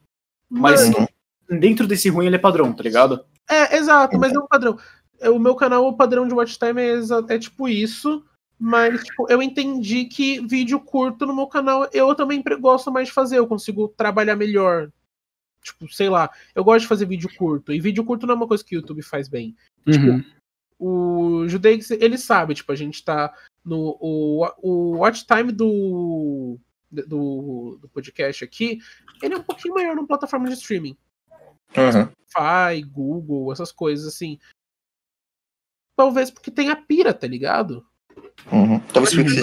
[0.48, 1.08] Mas Mano,
[1.48, 3.24] dentro desse ruim ele é padrão, tá ligado?
[3.48, 4.78] É, exato, mas é um padrão.
[5.20, 8.24] É, O meu canal, o padrão de watch time é, é tipo isso.
[8.58, 13.14] Mas, tipo, eu entendi que vídeo curto no meu canal eu também gosto mais de
[13.14, 13.38] fazer.
[13.38, 14.90] Eu consigo trabalhar melhor.
[15.62, 17.72] Tipo, sei lá, eu gosto de fazer vídeo curto.
[17.72, 19.56] E vídeo curto não é uma coisa que o YouTube faz bem.
[19.90, 20.24] Tipo, Uhum.
[20.76, 23.32] O Judeix, ele sabe, tipo, a gente tá
[23.64, 23.96] no.
[24.00, 26.58] O, o watch time do,
[27.02, 28.78] do, do podcast aqui,
[29.22, 30.96] ele é um pouquinho maior na plataforma de streaming.
[31.76, 32.08] Uhum.
[32.30, 34.38] Spotify, Google, essas coisas assim.
[35.96, 37.86] Talvez porque tem a pira, tá ligado?
[38.50, 38.80] Uhum.
[38.92, 39.40] Talvez porque,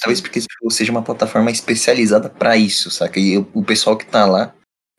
[0.00, 3.18] talvez porque seja uma plataforma especializada pra isso, saca?
[3.18, 4.54] E o o pessoal que tá lá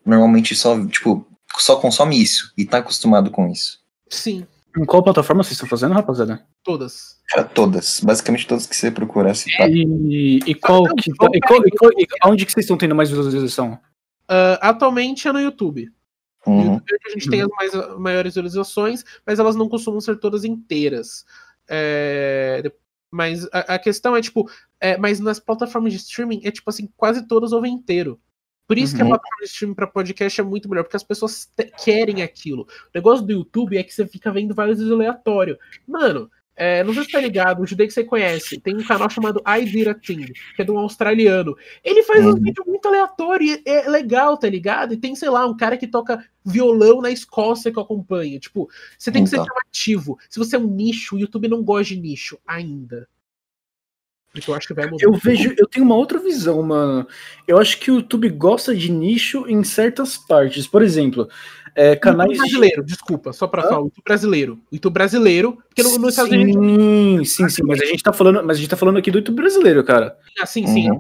[0.06, 3.84] normalmente só, tipo, só consome isso e tá acostumado com isso.
[4.10, 6.46] Sim, Em qual plataforma vocês estão fazendo, rapaziada?
[6.64, 7.18] todas.
[7.30, 9.68] Cara, todas, basicamente todas que você procurar se pá.
[9.68, 12.64] E, e qual não, que tá, vamos e qual, e qual- e onde que vocês
[12.66, 13.80] estão tendo mais visualização?
[14.28, 15.90] Ah, atualmente é no YouTube.
[16.46, 16.74] No Uhum.
[16.76, 20.18] YouTube é que a gente tem as mais, maiores visualizações, mas elas não costumam ser
[20.20, 21.26] todas inteiras.
[21.70, 22.72] É,
[23.12, 26.90] mas a, a questão é, tipo, é, mas nas plataformas de streaming é tipo assim,
[26.96, 28.20] quase todas ouvem inteiro.
[28.68, 29.12] Por isso que a Uhum.
[29.12, 31.50] plataforma de streaming para podcast é muito melhor, porque as pessoas
[31.84, 32.64] querem aquilo.
[32.64, 35.58] O negócio do YouTube é que você fica vendo vários vídeos aleatórios.
[35.88, 39.08] Mano, é, não sei se tá ligado, o judeu que você conhece, tem um canal
[39.12, 40.26] chamado I Did a Thing,
[40.56, 41.56] que é de um australiano.
[41.84, 42.34] Ele faz Uhum.
[42.34, 44.94] vídeos muito aleatórios, e é legal, tá ligado?
[44.94, 48.40] E tem, sei lá, um cara que toca violão na Escócia que eu acompanho.
[48.40, 50.18] Tipo, você tem que ser chamativo.
[50.30, 53.08] Se você é um nicho, o YouTube não gosta de nicho ainda.
[54.38, 55.04] Porque eu acho que vai mudar.
[55.04, 57.08] Eu vejo, eu tenho uma outra visão, mano.
[57.48, 60.68] Eu acho que o YouTube gosta de nicho em certas partes.
[60.68, 61.28] Por exemplo,
[61.76, 62.38] é, YouTube canais de.
[62.38, 63.68] brasileiro, desculpa, só pra Hã?
[63.68, 64.54] falar, o YouTube brasileiro.
[64.72, 67.30] O YouTube brasileiro, porque no, nos Estados Unidos.
[67.30, 69.18] Sim, sim, sim, mas a gente tá falando, mas a gente tá falando aqui do
[69.18, 70.16] YouTube brasileiro, cara.
[70.40, 70.90] Ah, sim, sim.
[70.92, 70.98] Uhum.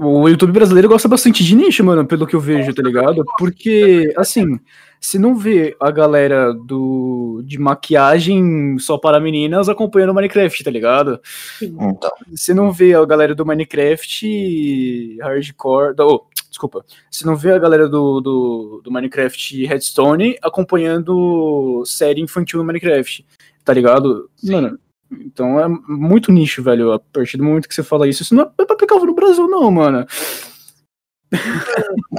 [0.00, 3.24] O YouTube brasileiro gosta bastante de nicho, mano, pelo que eu vejo, tá ligado?
[3.38, 4.58] Porque, assim,
[5.02, 11.20] se não vê a galera do de maquiagem só para meninas acompanhando Minecraft, tá ligado?
[11.60, 15.94] Então, Você não vê a galera do Minecraft hardcore.
[15.98, 16.84] oh, desculpa.
[17.10, 23.26] Você não vê a galera do, do, do Minecraft Headstone acompanhando série infantil no Minecraft.
[23.64, 24.30] Tá ligado?
[24.36, 24.52] Sim.
[24.52, 24.78] Mano.
[25.10, 26.92] Então é muito nicho, velho.
[26.92, 29.68] A partir do momento que você fala isso, isso não é aplicável no Brasil, não,
[29.68, 30.06] mano.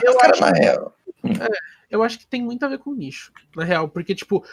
[0.03, 0.93] Eu cara, acho, na real.
[1.93, 3.87] Eu acho que tem muito a ver com nicho, na real.
[3.87, 4.43] Porque, tipo,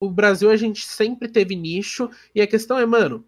[0.00, 3.24] o Brasil a gente sempre teve nicho, e a questão é, mano,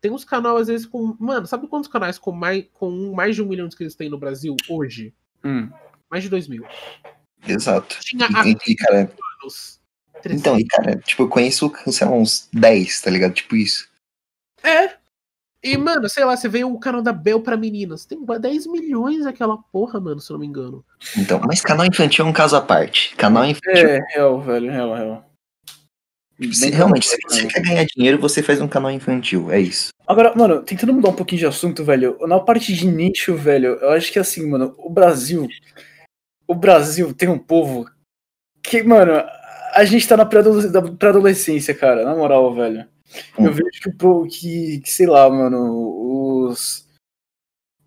[0.00, 1.16] tem uns canais, às vezes, com.
[1.20, 4.18] Mano, sabe quantos canais com mais, com mais de um milhão de inscritos tem no
[4.18, 5.14] Brasil hoje?
[5.44, 5.70] Hum.
[6.10, 6.64] Mais de dois mil.
[7.46, 7.96] Exato.
[8.00, 9.12] Tinha E, e- e, cara,
[9.42, 9.80] anos.
[10.30, 13.34] então, e cara, tipo, eu conheço, sei lá, uns 10, tá ligado?
[13.34, 13.88] Tipo isso.
[14.62, 14.96] É.
[15.64, 18.04] E, mano, sei lá, você vê o canal da Bel pra meninas.
[18.04, 20.84] Tem 10 milhões aquela porra, mano, se eu não me engano.
[21.16, 23.16] Então, mas canal infantil é um caso à parte.
[23.16, 23.88] Canal infantil.
[23.88, 25.30] É, real, velho, real, real.
[26.70, 27.48] Realmente, se você né?
[27.50, 29.50] quer ganhar dinheiro, você faz um canal infantil.
[29.50, 29.88] É isso.
[30.06, 33.90] Agora, mano, tentando mudar um pouquinho de assunto, velho, na parte de nicho, velho, eu
[33.92, 35.48] acho que assim, mano, o Brasil.
[36.46, 37.88] O Brasil tem um povo
[38.62, 39.12] que, mano,
[39.72, 42.86] a gente tá na pré-adolescência, cara, na moral, velho.
[43.38, 43.52] Eu Hum.
[43.52, 46.84] vejo que o povo, que, que, sei lá, mano, os.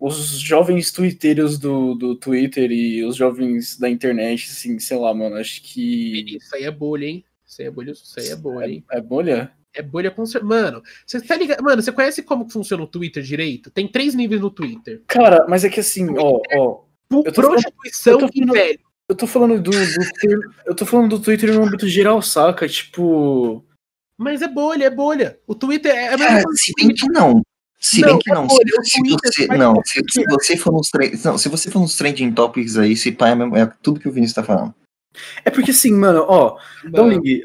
[0.00, 5.34] Os jovens twitteiros do, do Twitter e os jovens da internet, assim, sei lá, mano,
[5.36, 6.36] acho que.
[6.36, 7.24] Isso aí é bolha, hein?
[7.44, 8.84] Isso aí é bolha, isso aí é bolha, hein?
[8.92, 9.52] É bolha?
[9.74, 11.62] É bolha com cer- Mano, você tá ligado?
[11.64, 13.70] Mano, você conhece como que funciona o Twitter direito?
[13.72, 15.02] Tem três níveis no Twitter.
[15.08, 16.84] Cara, mas é que assim, ó, ó.
[17.10, 18.80] Falando- Prostituição eu tô e falando- velho.
[19.08, 22.68] Eu tô falando do, do ter- eu tô falando do Twitter no âmbito geral, saca?
[22.68, 23.64] Tipo,
[24.18, 25.38] Mas é bolha, é bolha.
[25.46, 27.40] O Twitter é Cara, coisa se bem que não.
[27.80, 28.46] Se Não, bem que é não.
[28.48, 30.90] bolha, Se, se você, não, se, se você for nos
[31.24, 34.12] não, se você for nos trending topics aí, se pá é, é tudo que o
[34.12, 34.74] Vinícius tá falando.
[35.44, 36.58] é porque assim, mano, ó.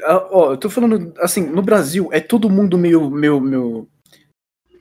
[0.04, 3.88] Ah, Ó, eu tô falando, assim, no Brasil é todo mundo meio, meio, meio,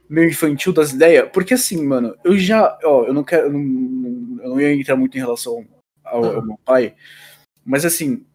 [0.09, 4.43] meio infantil das ideias, porque assim, mano, eu já, ó, eu não quero, eu não,
[4.43, 5.63] eu não ia entrar muito em relação
[6.03, 6.95] ao, ao meu pai,
[7.63, 8.25] mas assim,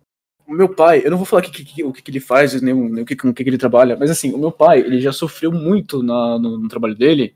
[0.49, 2.73] o meu pai, eu não vou falar que, que- o que, que ele faz, nem,
[2.75, 5.13] o- que, com o que, que ele trabalha, mas assim, o meu pai, ele já
[5.13, 7.35] sofreu muito na- no, no trabalho dele,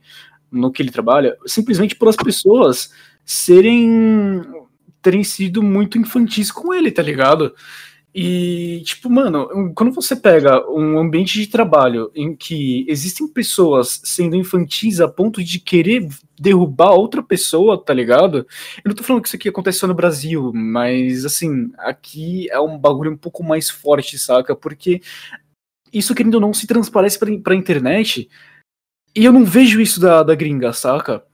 [0.50, 2.92] no que ele trabalha, simplesmente pelas pessoas
[3.24, 4.42] serem
[5.00, 7.52] terem sido muito infantis com ele, tá ligado?
[8.14, 14.36] E, tipo, mano, quando você pega um ambiente de trabalho em que existem pessoas sendo
[14.36, 16.06] infantis a ponto de querer
[16.38, 18.46] derrubar outra pessoa, tá ligado?
[18.84, 22.60] Eu não tô falando que isso aqui acontece só no Brasil, mas, assim, aqui é
[22.60, 24.54] um bagulho um pouco mais forte, saca?
[24.54, 25.00] Porque
[25.90, 28.28] isso, querendo ou não, se transparece pra, pra internet
[29.14, 31.24] e eu não vejo isso da, da gringa, saca?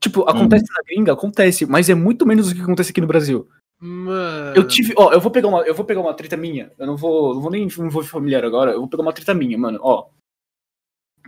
[0.00, 3.48] Tipo, acontece na gringa, acontece, mas é muito menos do que acontece aqui no Brasil.
[3.78, 4.54] Mano.
[4.56, 6.72] Eu tive, ó, eu vou pegar uma, eu vou pegar uma treta minha.
[6.78, 8.72] Eu não vou, não vou nem me envolver familiar agora.
[8.72, 9.78] Eu vou pegar uma treta minha, mano.
[9.82, 10.08] Ó,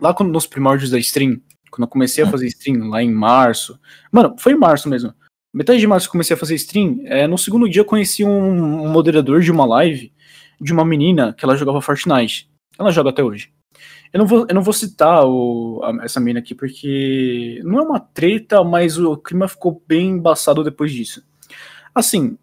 [0.00, 3.78] lá quando, nos primórdios da stream, quando eu comecei a fazer stream lá em março,
[4.10, 5.12] mano, foi em março mesmo.
[5.54, 7.00] Metade de março eu comecei a fazer stream.
[7.04, 10.12] É, no segundo dia eu conheci um, um moderador de uma live
[10.60, 12.50] de uma menina que ela jogava Fortnite.
[12.78, 13.52] Ela joga até hoje.
[14.12, 17.82] Eu não vou, eu não vou citar o, a- essa menina aqui porque não é
[17.82, 21.22] uma treta, mas o clima ficou bem embaçado depois disso.
[21.98, 22.38] Assim,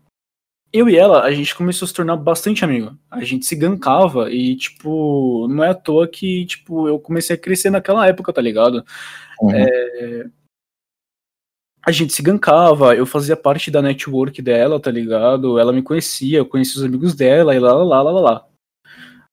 [0.73, 2.97] eu e ela, a gente começou a se tornar bastante amigo.
[3.09, 7.39] A gente se gankava e, tipo, não é à toa que, tipo, eu comecei a
[7.39, 8.85] crescer naquela época, tá ligado?
[9.41, 10.29] Uhum.
[11.85, 15.57] A gente se gankava, eu fazia parte da network dela, tá ligado?
[15.57, 18.47] Ela me conhecia, eu conhecia os amigos dela e lá, lá, lá, lá, lá, lá.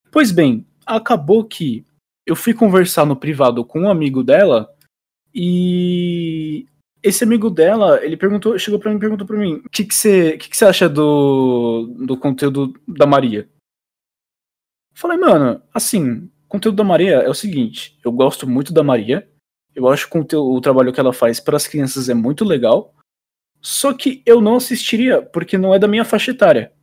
[0.09, 1.85] Pois bem, acabou que
[2.25, 4.73] eu fui conversar no privado com um amigo dela
[5.35, 6.65] e
[7.03, 9.93] esse amigo dela, ele perguntou, chegou pra mim e perguntou pra mim, o que que
[9.93, 13.49] você que que você acha do, do conteúdo da Maria?
[14.95, 19.29] Falei, mano, assim, o conteúdo da Maria é o seguinte, eu gosto muito da Maria,
[19.75, 22.95] eu acho que o, o trabalho que ela faz para as crianças é muito legal,
[23.59, 26.73] só que eu não assistiria porque não é da minha faixa etária.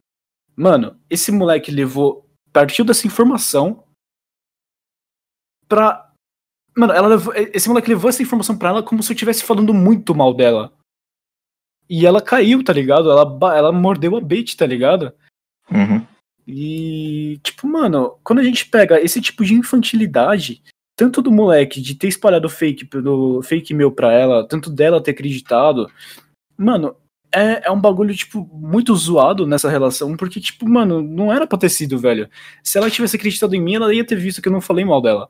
[0.57, 3.85] Mano, esse moleque levou, partiu dessa informação
[5.69, 6.10] pra.
[6.77, 9.75] Mano, ela levou- esse moleque levou essa informação pra ela como se eu estivesse falando
[9.75, 10.73] muito mal dela.
[11.89, 13.11] E ela caiu, tá ligado?
[13.11, 15.13] Ela, ela mordeu a bait, tá ligado?
[15.71, 16.07] Uhum.
[16.47, 20.63] E, tipo, mano, quando a gente pega esse tipo de infantilidade,
[20.97, 25.13] tanto do moleque de ter espalhado fake pelo fake meu pra ela, tanto dela ter
[25.13, 25.91] acreditado,
[26.57, 26.95] mano,
[27.33, 31.59] é, é um bagulho, tipo, muito zoado nessa relação, porque, tipo, mano, não era pra
[31.59, 32.29] ter sido, velho.
[32.63, 35.01] Se ela tivesse acreditado em mim, ela ia ter visto que eu não falei mal
[35.01, 35.29] dela,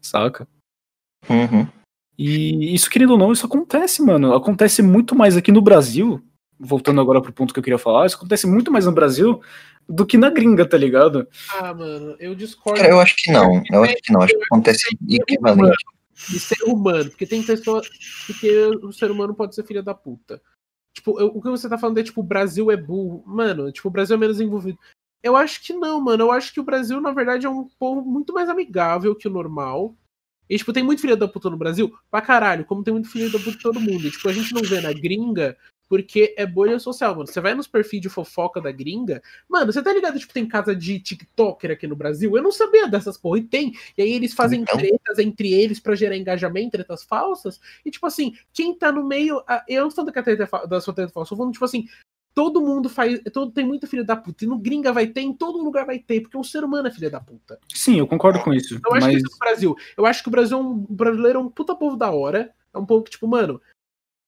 [0.00, 0.46] saca?
[1.28, 1.66] Uhum.
[2.18, 4.34] E isso, querendo ou não, isso acontece, mano.
[4.34, 6.22] Acontece muito mais aqui no Brasil.
[6.58, 9.42] Voltando agora pro ponto que eu queria falar, isso acontece muito mais no Brasil
[9.86, 11.28] do que na gringa, tá ligado?
[11.60, 13.62] Ah, mano, eu discordo Cara, eu acho que não.
[13.70, 14.22] Eu acho que não.
[14.22, 15.76] Acho que acontece equivalente.
[16.30, 17.86] de ser humano, porque tem pessoas.
[18.26, 18.50] Porque
[18.82, 20.40] o ser humano pode ser filha da puta.
[20.94, 23.22] Tipo, eu- o que você tá falando é tipo, o Brasil é burro.
[23.26, 24.78] Mano, tipo, o Brasil é menos envolvido.
[25.22, 26.24] Eu acho que não, mano.
[26.24, 29.30] Eu acho que o Brasil, na verdade, é um povo muito mais amigável que o
[29.30, 29.94] normal.
[30.48, 31.92] E, tipo, tem muito filha da puta no Brasil?
[32.10, 34.06] Pra caralho, como tem muito filha da puta em todo mundo.
[34.06, 35.56] E, tipo, a gente não vê na gringa
[35.88, 37.26] porque é bolha social, mano.
[37.28, 40.18] Você vai nos perfis de fofoca da gringa, mano, você tá ligado?
[40.18, 42.36] Tipo, tem casa de TikToker aqui no Brasil?
[42.36, 43.72] Eu não sabia dessas porra, e tem.
[43.96, 44.76] E aí eles fazem Então.
[44.76, 47.60] tretas entre eles pra gerar engajamento, tretas falsas.
[47.84, 49.40] E, tipo assim, quem tá no meio.
[49.68, 51.36] Eu não tô falando que a treta é fa- da sua treta falsa, eu tô
[51.36, 51.86] falando, tipo assim,
[52.36, 53.18] todo mundo faz.
[53.32, 54.44] Todo, tem muita filha da puta.
[54.44, 56.90] E no gringa vai ter, em todo lugar vai ter, porque o ser humano é
[56.90, 57.58] filha da puta.
[57.74, 58.74] Sim, eu concordo com isso.
[58.74, 59.16] Eu acho mas...
[59.16, 59.76] que isso é o Brasil.
[59.96, 60.84] Eu acho que o Brasil é um.
[60.86, 62.52] O brasileiro é um puta povo da hora.
[62.74, 63.58] É um povo que, tipo, mano,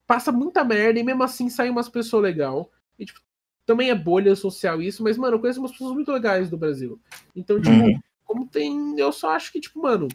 [0.07, 2.73] passa muita merda e mesmo assim sai umas pessoas legal.
[2.99, 3.21] E, tipo,
[3.67, 6.99] também é bolha social isso, mas, mano, eu conheço umas pessoas muito legais do Brasil.
[7.37, 8.01] Então, tipo, Uhum.
[8.25, 8.99] como tem.
[8.99, 10.09] Eu só acho que, tipo, mano.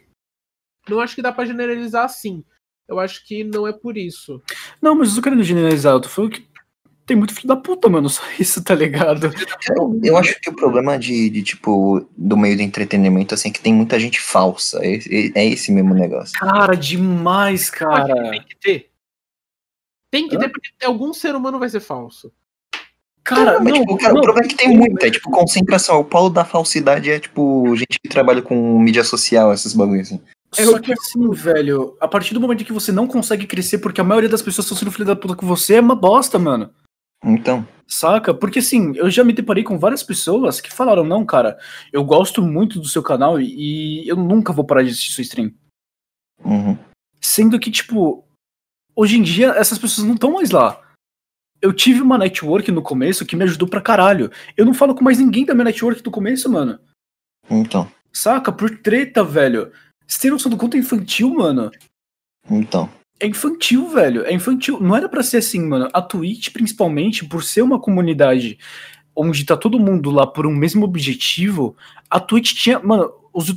[0.89, 2.43] Não acho que dá pra generalizar assim.
[2.88, 4.41] Eu acho que não é por isso.
[4.82, 6.53] Não, mas eu tô querendo generalizar, eu tô falando que
[7.06, 9.32] tem muito filho da puta, mano, só isso, tá ligado?
[9.78, 13.52] Eu, eu acho que o problema de, de, tipo, do meio do entretenimento, assim, é
[13.52, 14.80] que tem muita gente falsa.
[14.84, 16.34] É, é- é esse mesmo negócio.
[16.39, 18.32] Cara, demais, cara.
[18.32, 18.89] Tem que ter.
[20.12, 20.39] Tem que Hã?
[20.39, 22.32] ter, porque algum ser humano vai ser falso.
[23.24, 26.00] Cara, Mas, não, tipo, cara, não, o problema é que tem muita, é tipo, concentração.
[26.00, 30.22] O polo da falsidade é, tipo, gente que trabalha com mídia social, esses bagulhos, assim.
[30.58, 33.80] É Só o que assim, velho, a partir do momento que você não consegue crescer
[33.80, 36.38] porque a maioria das pessoas estão sendo filha da puta com você, é uma bosta,
[36.38, 36.70] mano.
[37.23, 38.33] Então, Saca?
[38.33, 41.57] Porque assim, eu já me deparei com várias pessoas que falaram, não, cara,
[41.91, 45.51] eu gosto muito do seu canal e eu nunca vou parar de assistir sua stream.
[46.43, 46.77] uhum.
[47.21, 48.25] Sendo que, tipo,
[48.95, 50.81] hoje em dia essas pessoas não estão mais lá.
[51.62, 54.29] Eu tive uma network no começo que me ajudou pra caralho.
[54.57, 56.79] Eu não falo com mais ninguém da minha network do começo, mano.
[57.49, 58.51] então, Saca?
[58.51, 59.71] Por treta, velho.
[60.05, 61.71] Você tem noção do quanto é infantil, mano?
[62.49, 62.89] então.
[63.23, 64.25] É infantil, velho.
[64.25, 64.81] É infantil.
[64.81, 65.88] Não era pra ser assim, mano.
[65.93, 68.59] A Twitch, principalmente, por ser uma comunidade
[69.15, 71.73] onde tá todo mundo lá por um mesmo objetivo,
[72.09, 72.79] a Twitch tinha.
[72.79, 73.49] Mano, os,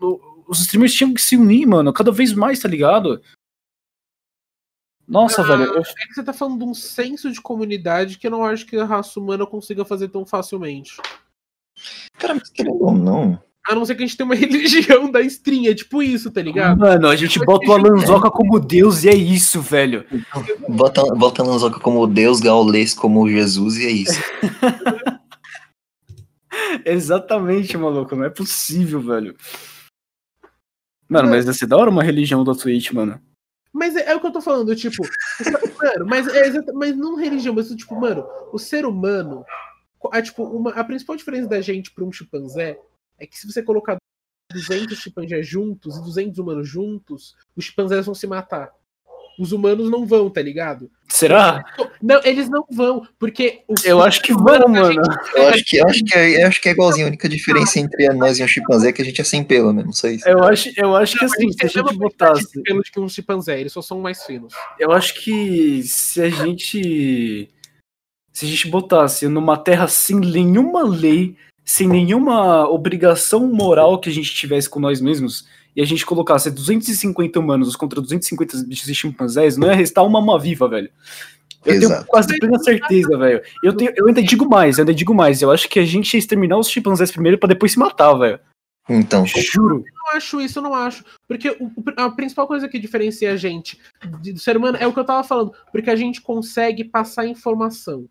[0.00, 3.20] o- os streamers tinham que se unir, mano, cada vez mais, tá ligado?
[5.08, 5.64] Nossa, Ah, velho.
[5.64, 8.64] eu- É que você tá falando de um senso de comunidade que eu não acho
[8.66, 10.96] que a raça humana consiga fazer tão facilmente.
[12.18, 15.20] Cara, mas querendo ou não, A não ser que a gente tenha uma religião da
[15.22, 16.80] stream, é tipo isso, tá ligado?
[16.80, 20.04] Mano, a gente bota o Alanzoca como Deus e é isso, velho.
[20.68, 24.20] bota, bota Lanzoca como Deus, Gaulês como Jesus e é isso.
[26.84, 28.16] Exatamente, maluco.
[28.16, 29.36] Não é possível, velho.
[31.08, 33.20] Mano, mas ia ser da hora uma religião da Twitch, mano.
[33.72, 35.02] Mas é, é o que eu tô falando, tipo,
[35.80, 39.44] mano, mas, é exata- mas não religião, mas tipo, mano, o ser humano,
[40.10, 42.78] a, tipo, uma, a principal diferença da gente pra um chimpanzé
[43.22, 43.96] é que se você colocar
[44.52, 48.70] 200 chimpanzés juntos e 200 humanos juntos, os chimpanzés vão se matar.
[49.38, 50.90] Os humanos não vão, tá ligado?
[51.08, 51.64] Será?
[52.02, 53.62] Não, eles não vão, porque.
[53.82, 54.92] Eu acho que vão, mano.
[54.92, 57.06] gente- Eu acho que, eu acho que, é, eu acho que é igualzinho.
[57.06, 59.72] A única diferença entre nós e um chimpanzé é que a gente é sem pelo
[59.72, 60.28] mesmo, só isso.
[60.28, 62.52] Eu acho, eu acho que Não, assim, se a gente botasse.
[62.52, 64.52] de pelo de que um chimpanzé, eles só são mais finos.
[64.78, 67.48] Eu acho que se a gente.
[68.34, 74.12] Se a gente botasse numa terra sem nenhuma lei, sem nenhuma obrigação moral que a
[74.12, 78.94] gente tivesse com nós mesmos, e a gente colocasse 250 humanos contra 250 bichos e
[78.94, 80.90] chimpanzés, não ia restar uma alma viva, velho.
[81.64, 82.06] Eu tenho Exato.
[82.08, 83.40] quase plena certeza, velho.
[83.62, 85.40] Eu, tenho, eu ainda digo mais, eu ainda digo mais.
[85.40, 88.40] Eu acho que a gente ia exterminar os chimpanzés primeiro pra depois se matar, velho.
[88.88, 89.84] Então, Juro.
[89.94, 91.04] não acho isso, eu não acho.
[91.28, 93.78] Porque o- a principal coisa que diferencia a gente
[94.20, 95.52] de- do ser humano é o que eu tava falando.
[95.70, 98.06] Porque a gente consegue passar informação.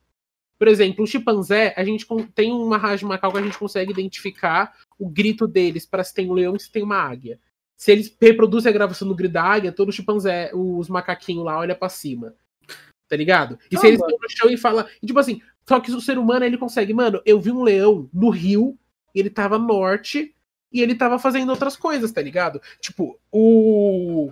[0.62, 3.92] Por exemplo, o chimpanzé, a gente tem uma raça de macaco que a gente consegue
[3.92, 7.40] identificar o grito deles para se tem um leão e se tem uma águia.
[7.76, 11.74] Se eles reproduzem a gravação do grito da águia, todo chimpanzé, os macaquinhos lá olha
[11.74, 12.36] pra cima.
[13.10, 13.58] Tá ligado?
[13.72, 16.00] E se Ah, eles estão no chão e fala, e tipo assim, só que o
[16.00, 18.78] ser humano ele consegue, mano, eu vi um leão no rio,
[19.16, 20.32] ele tava norte
[20.72, 22.62] e ele tava fazendo outras coisas, tá ligado?
[22.80, 24.32] Tipo, o.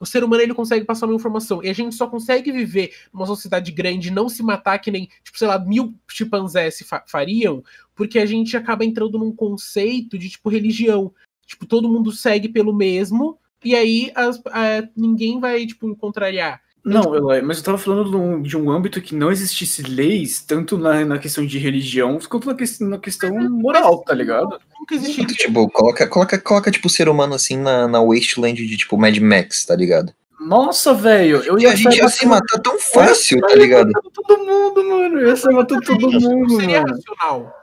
[0.00, 1.62] O ser humano ele consegue passar uma informação.
[1.62, 5.38] E a gente só consegue viver numa sociedade grande não se matar que nem, tipo,
[5.38, 7.62] sei lá, mil chimpanzés se fa- fariam,
[7.94, 11.12] porque a gente acaba entrando num conceito de, tipo, religião.
[11.46, 16.62] Tipo, todo mundo segue pelo mesmo, e aí as- é, ninguém vai, tipo, contrariar.
[16.84, 20.40] Não, Eloy, mas eu tava falando de um, de um âmbito que não existisse leis,
[20.42, 24.58] tanto na, na questão de religião, quanto na, que- na questão moral, tá ligado?
[24.78, 25.26] Nunca existiria.
[25.34, 29.16] tipo, coloca, coloca, coloca tipo, o ser humano assim na, na wasteland de tipo Mad
[29.18, 30.12] Max, tá ligado?
[30.40, 33.56] Nossa, velho, eu E ia a gente ia se matar tão fácil, eu tá ia
[33.58, 33.92] ligado?
[34.14, 35.20] todo mundo, mano.
[35.20, 36.94] Eu ia sair matando todo Não mundo, seria mano.
[36.94, 37.54] racional.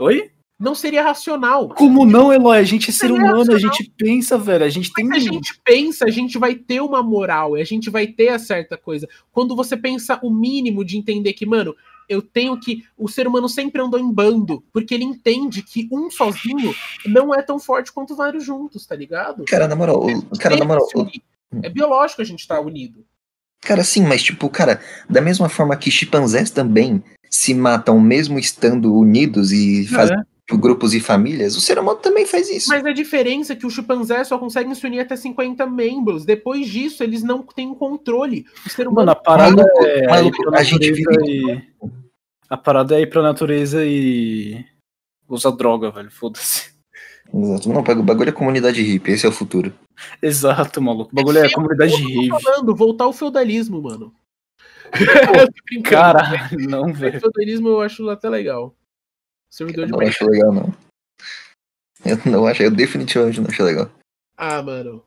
[0.00, 0.28] Oi?
[0.60, 1.70] Não seria racional.
[1.70, 2.58] Como não, Eloy?
[2.58, 3.58] A gente é ser Seria humano, a racional.
[3.60, 4.64] gente pensa, velho.
[4.64, 5.06] A gente tem.
[5.06, 8.38] Se a gente pensa, a gente vai ter uma moral, a gente vai ter a
[8.38, 9.08] certa coisa.
[9.32, 11.74] Quando você pensa o mínimo de entender que, mano,
[12.06, 12.84] eu tenho que.
[12.98, 16.74] O ser humano sempre andou em bando, porque ele entende que um sozinho
[17.06, 19.44] não é tão forte quanto vários juntos, tá ligado?
[19.46, 20.86] Cara, na moral, o- cara, na moral.
[21.62, 23.02] É biológico a gente estar unido.
[23.62, 28.94] Cara, sim, mas tipo, cara, da mesma forma que chimpanzés também se matam mesmo estando
[28.94, 30.22] unidos e fazem É.
[30.58, 32.68] grupos e famílias, o ser humano também faz isso.
[32.68, 36.24] Mas a diferença é que os chimpanzés só conseguem se unir até 50 membros.
[36.24, 38.44] Depois disso, eles não têm controle.
[38.66, 41.62] O ser humano Mano, a parada Maluco, é maluco, ir pra a gente natureza vive-
[41.82, 41.90] e...
[42.48, 44.64] A parada é ir pra natureza e
[45.28, 46.10] usar droga, velho.
[46.10, 46.70] Foda-se.
[47.32, 47.68] Exato.
[47.68, 49.72] Não, o bagulho é comunidade hippie, esse é o futuro.
[50.20, 51.10] Exato, maluco.
[51.12, 51.98] O bagulho é a comunidade Eu
[52.28, 52.42] tô rave.
[52.42, 54.12] falando, voltar ao feudalismo, mano.
[55.84, 57.20] Cara, não, O velho.
[57.20, 58.74] feudalismo eu acho até legal.
[59.50, 60.10] Servidor de Não banco.
[60.10, 60.74] acho legal, não.
[62.04, 63.90] Eu não acho, eu definitivamente não acho legal.
[64.36, 65.02] Ah, mano.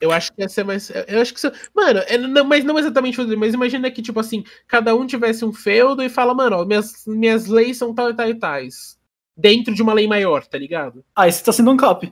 [0.00, 0.90] Eu acho que ia ser mais.
[1.06, 1.38] Eu acho que.
[1.38, 5.06] isso- Mano, é, não, mas não exatamente feudalismo, mas imagina que, tipo assim, cada um
[5.06, 8.34] tivesse um feudo e fala, mano, ó, minhas, minhas leis são tal e tal e
[8.34, 8.98] tais.
[9.36, 11.04] Dentro de uma lei maior, tá ligado?
[11.14, 12.10] Aí você tá sendo ancap.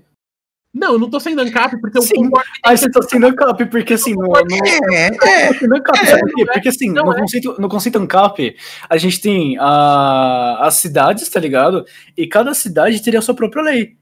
[0.74, 2.14] Não, eu não tô sendo ANCAP porque eu Sim.
[2.16, 4.34] concordo que tem Aí que você tá sendo ancap, porque assim, no, no,
[4.92, 5.66] É, é.
[5.66, 6.46] no ANCAP, sabe por quê?
[6.46, 7.20] Porque assim, não no, é.
[7.20, 8.56] conceito, no conceito ANCAP,
[8.88, 11.86] a gente tem a, as cidades, tá ligado?
[12.16, 13.96] E cada cidade teria a sua própria lei.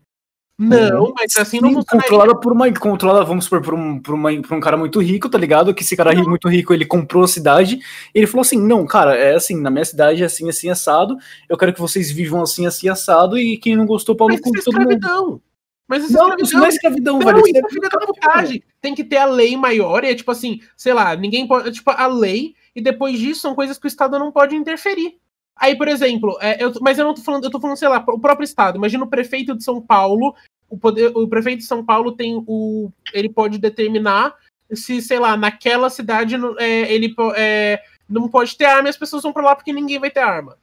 [0.59, 2.73] Não, mas assim não Sim, controlada por uma.
[2.73, 5.75] Controlada, vamos supor, por um, por, uma, por um cara muito rico, tá ligado?
[5.75, 7.79] Que esse cara ri- muito rico, ele comprou a cidade.
[8.15, 11.19] E ele falou assim: não, cara, é assim, na minha cidade é assim, assim, assado.
[11.47, 13.39] Eu quero que vocês vivam assim, assim, assado.
[13.39, 15.43] E quem não gostou, pau no Mas cu é todo mundo.
[15.89, 16.59] Mas isso é Não, escravidão.
[16.61, 17.47] não é escravidão, Não, velho.
[17.47, 18.63] isso é filha da putagem.
[18.81, 21.69] Tem que ter a lei maior, e é tipo assim, sei lá, ninguém pode.
[21.69, 25.19] é Tipo, a lei, e depois disso são coisas que o Estado não pode interferir.
[25.57, 28.05] Aí, por exemplo, é, eu, mas eu não tô falando, eu tô falando, sei lá,
[28.09, 28.77] o próprio Estado.
[28.77, 30.35] Imagina o prefeito de São Paulo.
[30.69, 32.91] O, poder, o prefeito de São Paulo tem o.
[33.15, 34.35] Ele pode determinar
[34.75, 39.23] se, sei lá, naquela cidade é, ele é, não pode ter arma e as pessoas
[39.23, 40.59] vão pra lá porque ninguém vai ter arma.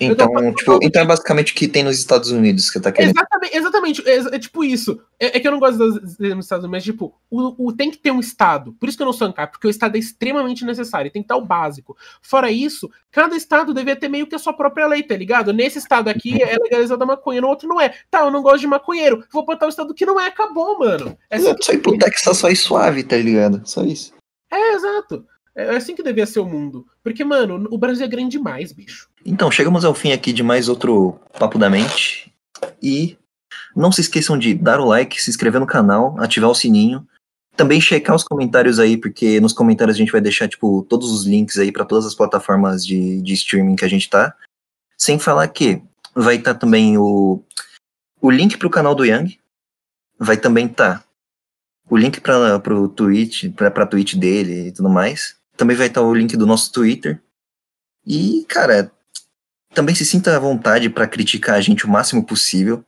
[0.00, 3.12] Então, tipo, então é basicamente o que tem nos Estados Unidos que tá querendo.
[3.16, 4.08] Exatamente, exatamente.
[4.08, 5.00] É, é tipo isso.
[5.20, 7.90] É, é que eu não gosto dos dos Estados Unidos, mas tipo, o, o- tem
[7.92, 8.72] que ter um Estado.
[8.72, 11.10] Por isso que eu não sou ANCAP, porque o Estado é extremamente necessário.
[11.12, 11.96] Tem que estar o básico.
[12.20, 15.52] Fora isso, cada Estado devia ter meio que a sua própria lei, tá ligado?
[15.52, 17.94] Nesse Estado aqui é legalizada a maconha, no outro não é.
[18.10, 19.24] Tá, eu não gosto de maconheiro.
[19.32, 21.16] Vou botar o Estado que não é, acabou, mano.
[21.30, 23.62] É assim, Só ir pro Texas só ir suave, tá ligado?
[23.64, 24.12] Só isso.
[24.50, 25.24] é, exato.
[25.56, 26.84] É assim que devia ser o mundo.
[27.00, 29.08] Porque, mano, o Brasil é grande demais, bicho.
[29.24, 32.32] Então, chegamos ao fim aqui de mais outro Papo da Mente.
[32.82, 33.16] E
[33.74, 37.06] não se esqueçam de dar o like, se inscrever no canal, ativar o sininho.
[37.56, 41.24] Também checar os comentários aí, porque nos comentários a gente vai deixar, tipo, todos os
[41.24, 44.34] links aí para todas as plataformas de, de streaming que a gente tá.
[44.98, 45.82] Sem falar que
[46.14, 47.42] vai estar também o,
[48.20, 49.38] o link pro canal do Yang.
[50.18, 51.04] Vai também estar
[51.88, 55.36] o link para pro Twitch, pra, pra Twitch dele e tudo mais.
[55.56, 57.22] Também vai estar o link do nosso Twitter.
[58.06, 58.90] E, cara,
[59.74, 62.84] também se sinta à vontade pra criticar a gente o máximo possível.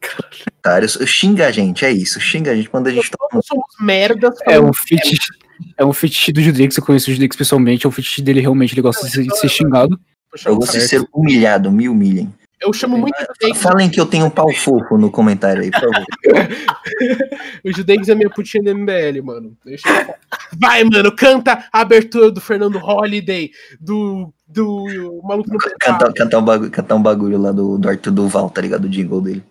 [0.00, 0.98] Comentários.
[1.06, 2.20] Xinga a gente, é isso.
[2.20, 3.18] Xinga a gente quando a gente tá.
[3.44, 4.34] Somos merdas.
[4.46, 5.28] É um fetiche.
[5.76, 8.74] É um fetiche do Judeix, eu conheço o Judeix pessoalmente, é um fetiche dele realmente,
[8.74, 9.98] ele gosta de ser, de ser xingado.
[10.44, 12.32] Eu gosto de ser humilhado, me humilhem.
[12.62, 13.14] Eu chamo muito.
[13.56, 16.06] Falem que eu tenho um pau fofo no comentário aí, por favor.
[17.64, 19.56] O Judex é minha putinha do MBL, mano.
[19.64, 20.14] Deixa eu...
[20.58, 23.50] Vai, mano, canta a abertura do Fernando Holiday,
[23.80, 24.84] do, do
[25.18, 28.50] o maluco no Cantar, cantar, um bagulho, cantar um bagulho lá do, do Arthur Duval,
[28.50, 28.84] tá ligado?
[28.84, 29.44] O jingle dele.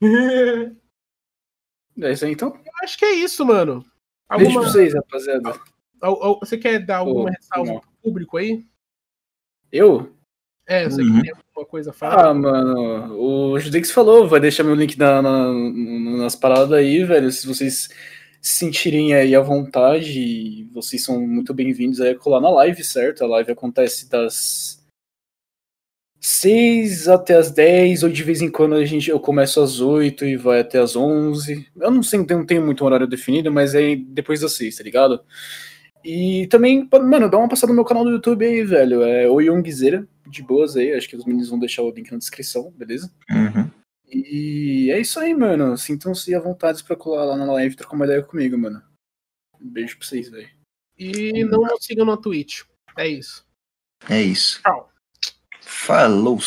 [0.00, 0.76] Eu
[2.02, 2.58] É isso aí então?
[2.82, 3.74] acho que é isso, mano.
[3.74, 3.86] Beijo
[4.28, 5.60] pra Alguma, vocês, rapaziada.
[6.40, 8.64] você quer dar alguma Ô, ressalva pro público aí?
[9.72, 10.15] Eu?
[10.66, 11.22] É, você Uhum.
[11.22, 12.26] tem alguma coisa a falar?
[12.30, 15.52] Ah, mano, o Judeix falou, vai deixar meu link na, na-
[16.18, 17.30] nas paradas aí, velho.
[17.30, 17.88] Se vocês
[18.42, 23.22] se sentirem aí à vontade, vocês são muito bem-vindos aí a colar na live, certo?
[23.22, 24.84] A live acontece das
[26.20, 30.24] 6 até as 10, ou de vez em quando a gente, eu começo às 8
[30.24, 31.66] e vai até às 11.
[31.76, 35.20] Eu não sei, não tenho muito horário definido, mas é depois das 6, tá ligado?
[36.04, 39.02] E também, mano, dá uma passada no meu canal do YouTube aí, velho.
[39.02, 40.92] É o Youngzeira, de boas aí.
[40.92, 43.12] Acho que os meninos vão deixar o link na descrição, beleza?
[43.30, 43.70] Uhum.
[44.08, 45.76] E é isso aí, mano.
[45.76, 48.82] Sintam-se à vontade pra colar lá na live e trocar uma ideia comigo, mano.
[49.60, 50.48] Um beijo pra vocês, velho.
[50.98, 52.62] E não nos sigam na Twitch.
[52.96, 53.46] É isso.
[54.08, 54.60] É isso.
[54.62, 54.90] Tchau.
[55.60, 56.38] Falou!